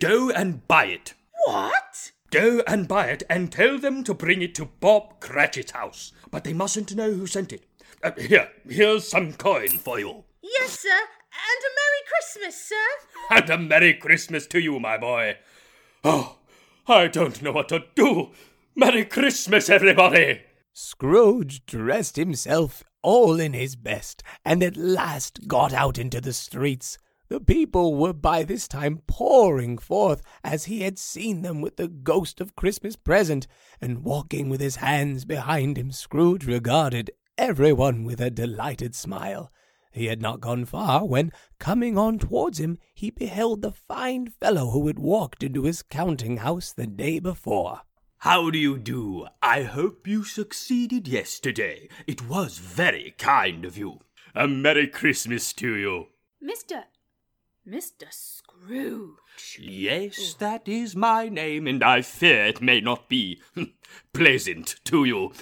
[0.01, 1.15] Go and buy it.
[1.45, 2.13] What?
[2.31, 6.13] Go and buy it and tell them to bring it to Bob Cratchit's house.
[6.31, 7.67] But they mustn't know who sent it.
[8.03, 10.25] Uh, here, here's some coin for you.
[10.43, 10.89] Yes, sir.
[10.89, 13.31] And a Merry Christmas, sir.
[13.31, 15.37] And a Merry Christmas to you, my boy.
[16.03, 16.39] Oh,
[16.87, 18.31] I don't know what to do.
[18.75, 20.43] Merry Christmas, everybody.
[20.73, 26.99] Scrooge dressed himself all in his best, and at last got out into the streets.
[27.29, 31.89] The people were by this time pouring forth as he had seen them with the
[31.89, 33.47] ghost of Christmas present,
[33.81, 39.51] and walking with his hands behind him, Scrooge regarded everyone with a delighted smile.
[39.91, 44.71] He had not gone far when, coming on towards him, he beheld the fine fellow
[44.71, 47.83] who had walked into his counting house the day before.
[48.19, 49.27] How do you do?
[49.41, 51.89] I hope you succeeded yesterday.
[52.07, 54.01] It was very kind of you.
[54.35, 56.07] A Merry Christmas to you.
[56.43, 56.85] Mr.
[57.69, 58.13] Mr.
[58.13, 59.59] Scrooge.
[59.59, 63.41] Yes, that is my name, and I fear it may not be
[64.13, 65.33] pleasant to you.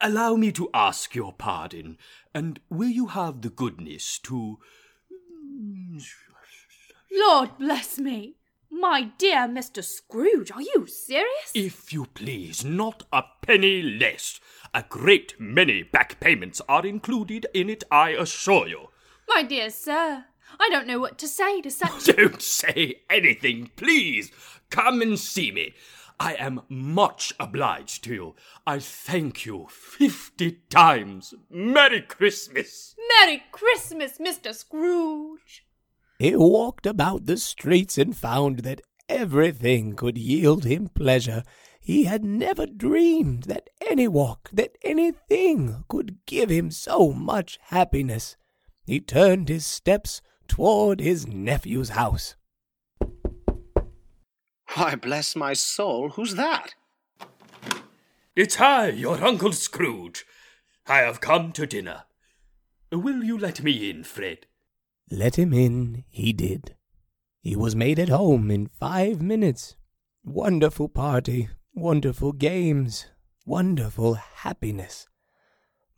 [0.00, 1.98] Allow me to ask your pardon,
[2.32, 4.58] and will you have the goodness to.
[7.12, 8.36] Lord bless me.
[8.70, 9.82] My dear Mr.
[9.82, 11.50] Scrooge, are you serious?
[11.54, 14.38] If you please, not a penny less.
[14.74, 18.88] A great many back payments are included in it, I assure you.
[19.28, 20.26] My dear sir,
[20.60, 22.04] I don't know what to say to such.
[22.16, 24.30] Don't say anything, please.
[24.70, 25.74] Come and see me.
[26.18, 28.34] I am much obliged to you.
[28.66, 31.34] I thank you fifty times.
[31.50, 32.94] Merry Christmas.
[33.20, 34.54] Merry Christmas, Mr.
[34.54, 35.66] Scrooge.
[36.18, 41.42] He walked about the streets and found that everything could yield him pleasure.
[41.78, 48.36] He had never dreamed that any walk, that anything could give him so much happiness.
[48.86, 52.34] He turned his steps toward his nephew's house.
[54.74, 56.74] Why, bless my soul, who's that?
[58.34, 60.26] It's I, your Uncle Scrooge.
[60.86, 62.04] I have come to dinner.
[62.92, 64.46] Will you let me in, Fred?
[65.10, 66.76] Let him in, he did.
[67.40, 69.76] He was made at home in five minutes.
[70.24, 73.06] Wonderful party, wonderful games,
[73.46, 75.06] wonderful happiness.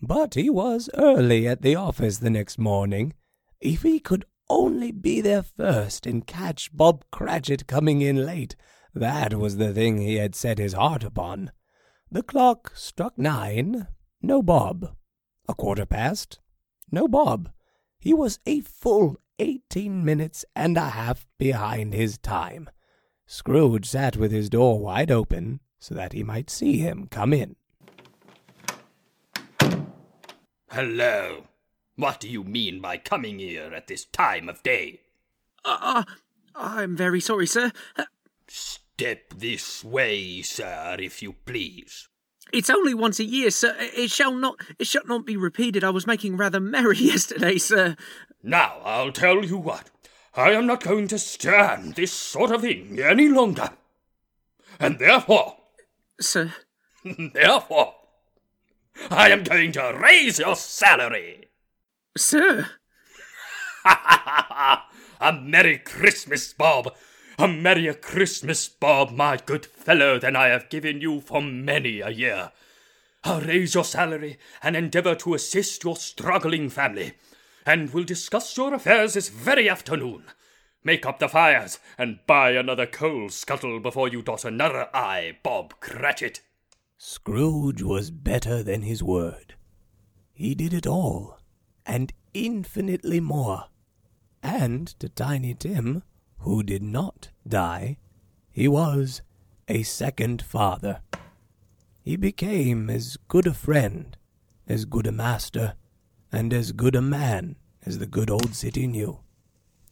[0.00, 3.14] But he was early at the office the next morning.
[3.60, 8.56] If he could only be there first and catch Bob Cratchit coming in late,
[8.94, 11.52] that was the thing he had set his heart upon.
[12.10, 13.86] The clock struck nine.
[14.22, 14.96] No Bob.
[15.48, 16.40] A quarter past.
[16.90, 17.50] No Bob.
[17.98, 22.70] He was a full eighteen minutes and a half behind his time.
[23.26, 27.56] Scrooge sat with his door wide open so that he might see him come in.
[30.70, 31.44] Hello.
[31.98, 35.00] What do you mean by coming here at this time of day?
[35.64, 36.04] Ah, uh,
[36.54, 37.72] I'm very sorry, sir.
[37.96, 38.04] Uh,
[38.46, 42.06] Step this way, sir, if you please.
[42.52, 43.74] It's only once a year, sir.
[43.80, 45.82] It shall not it shall not be repeated.
[45.82, 47.96] I was making rather merry yesterday, sir.
[48.44, 49.90] Now I'll tell you what.
[50.36, 53.70] I am not going to stand this sort of thing any longer.
[54.78, 55.56] And therefore
[56.20, 56.54] Sir
[57.34, 57.94] Therefore
[59.10, 61.47] I am going to raise your salary.
[62.16, 62.68] Sir
[63.84, 66.94] A Merry Christmas, Bob.
[67.40, 72.10] A merrier Christmas, Bob, my good fellow, than I have given you for many a
[72.10, 72.50] year.
[73.22, 77.12] I'll raise your salary and endeavour to assist your struggling family,
[77.64, 80.24] and we'll discuss your affairs this very afternoon.
[80.82, 85.78] Make up the fires and buy another coal scuttle before you dot another I, Bob
[85.78, 86.40] Cratchit.
[86.96, 89.54] Scrooge was better than his word.
[90.32, 91.37] He did it all,
[91.88, 93.64] and infinitely more.
[94.42, 96.04] And to Tiny Tim,
[96.40, 97.96] who did not die,
[98.50, 99.22] he was
[99.66, 101.00] a second father.
[102.02, 104.16] He became as good a friend,
[104.68, 105.74] as good a master,
[106.30, 109.20] and as good a man as the good old city knew,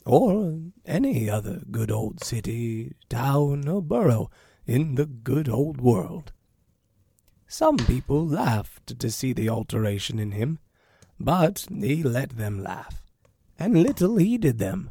[0.05, 4.30] or any other good old city, town, or borough
[4.66, 6.32] in the good old world.
[7.49, 10.59] Some people laughed to see the alteration in him,
[11.18, 13.02] but he let them laugh,
[13.58, 14.90] and little heeded them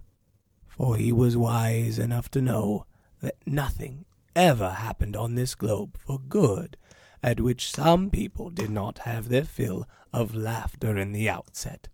[0.75, 2.85] for he was wise enough to know
[3.21, 4.03] that nothing
[4.35, 6.75] ever happened on this globe for good
[7.23, 11.87] at which some people did not have their fill of laughter in the outset.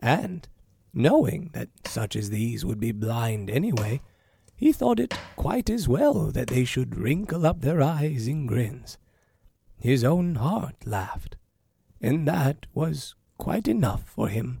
[0.00, 0.48] And,
[0.94, 4.00] knowing that such as these would be blind anyway,
[4.54, 8.98] he thought it quite as well that they should wrinkle up their eyes in grins.
[9.76, 11.36] His own heart laughed,
[12.00, 14.60] and that was quite enough for him.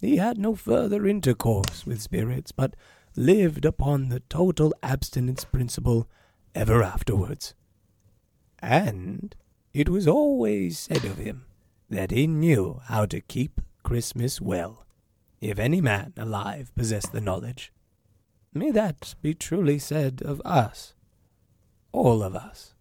[0.00, 2.74] He had no further intercourse with spirits, but
[3.16, 6.08] lived upon the total abstinence principle
[6.54, 7.54] ever afterwards.
[8.58, 9.34] And
[9.72, 11.46] it was always said of him
[11.88, 14.86] that he knew how to keep Christmas well,
[15.40, 17.72] if any man alive possessed the knowledge.
[18.52, 20.94] May that be truly said of us,
[21.92, 22.74] all of us.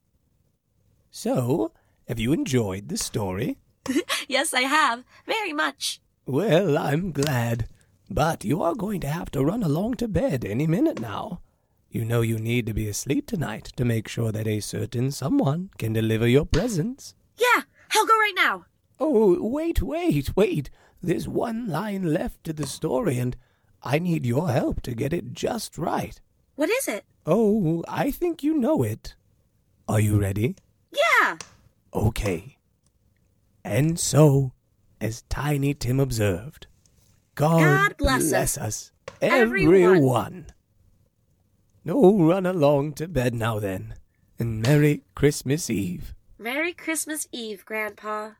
[1.09, 1.71] So,
[2.07, 3.57] have you enjoyed the story?
[4.27, 5.03] yes, I have.
[5.25, 6.01] Very much.
[6.25, 7.67] Well, I'm glad.
[8.09, 11.41] But you are going to have to run along to bed any minute now.
[11.89, 15.69] You know you need to be asleep tonight to make sure that a certain someone
[15.77, 17.13] can deliver your presents.
[17.37, 17.61] Yeah,
[17.91, 18.65] I'll go right now.
[18.99, 20.69] Oh, wait, wait, wait.
[21.01, 23.35] There's one line left to the story, and
[23.83, 26.19] I need your help to get it just right.
[26.55, 27.05] What is it?
[27.25, 29.15] Oh, I think you know it.
[29.87, 30.55] Are you ready?
[30.91, 31.37] Yeah.
[31.93, 32.57] Okay.
[33.63, 34.53] And so,
[34.99, 36.67] as Tiny Tim observed,
[37.35, 38.63] God, God bless bless us.
[38.63, 38.91] us,
[39.21, 39.83] Everyone.
[39.83, 40.45] everyone.
[41.87, 43.95] Oh, run along to bed now then,
[44.39, 46.13] and Merry Christmas Eve.
[46.37, 48.31] Merry Christmas Eve, Grandpa.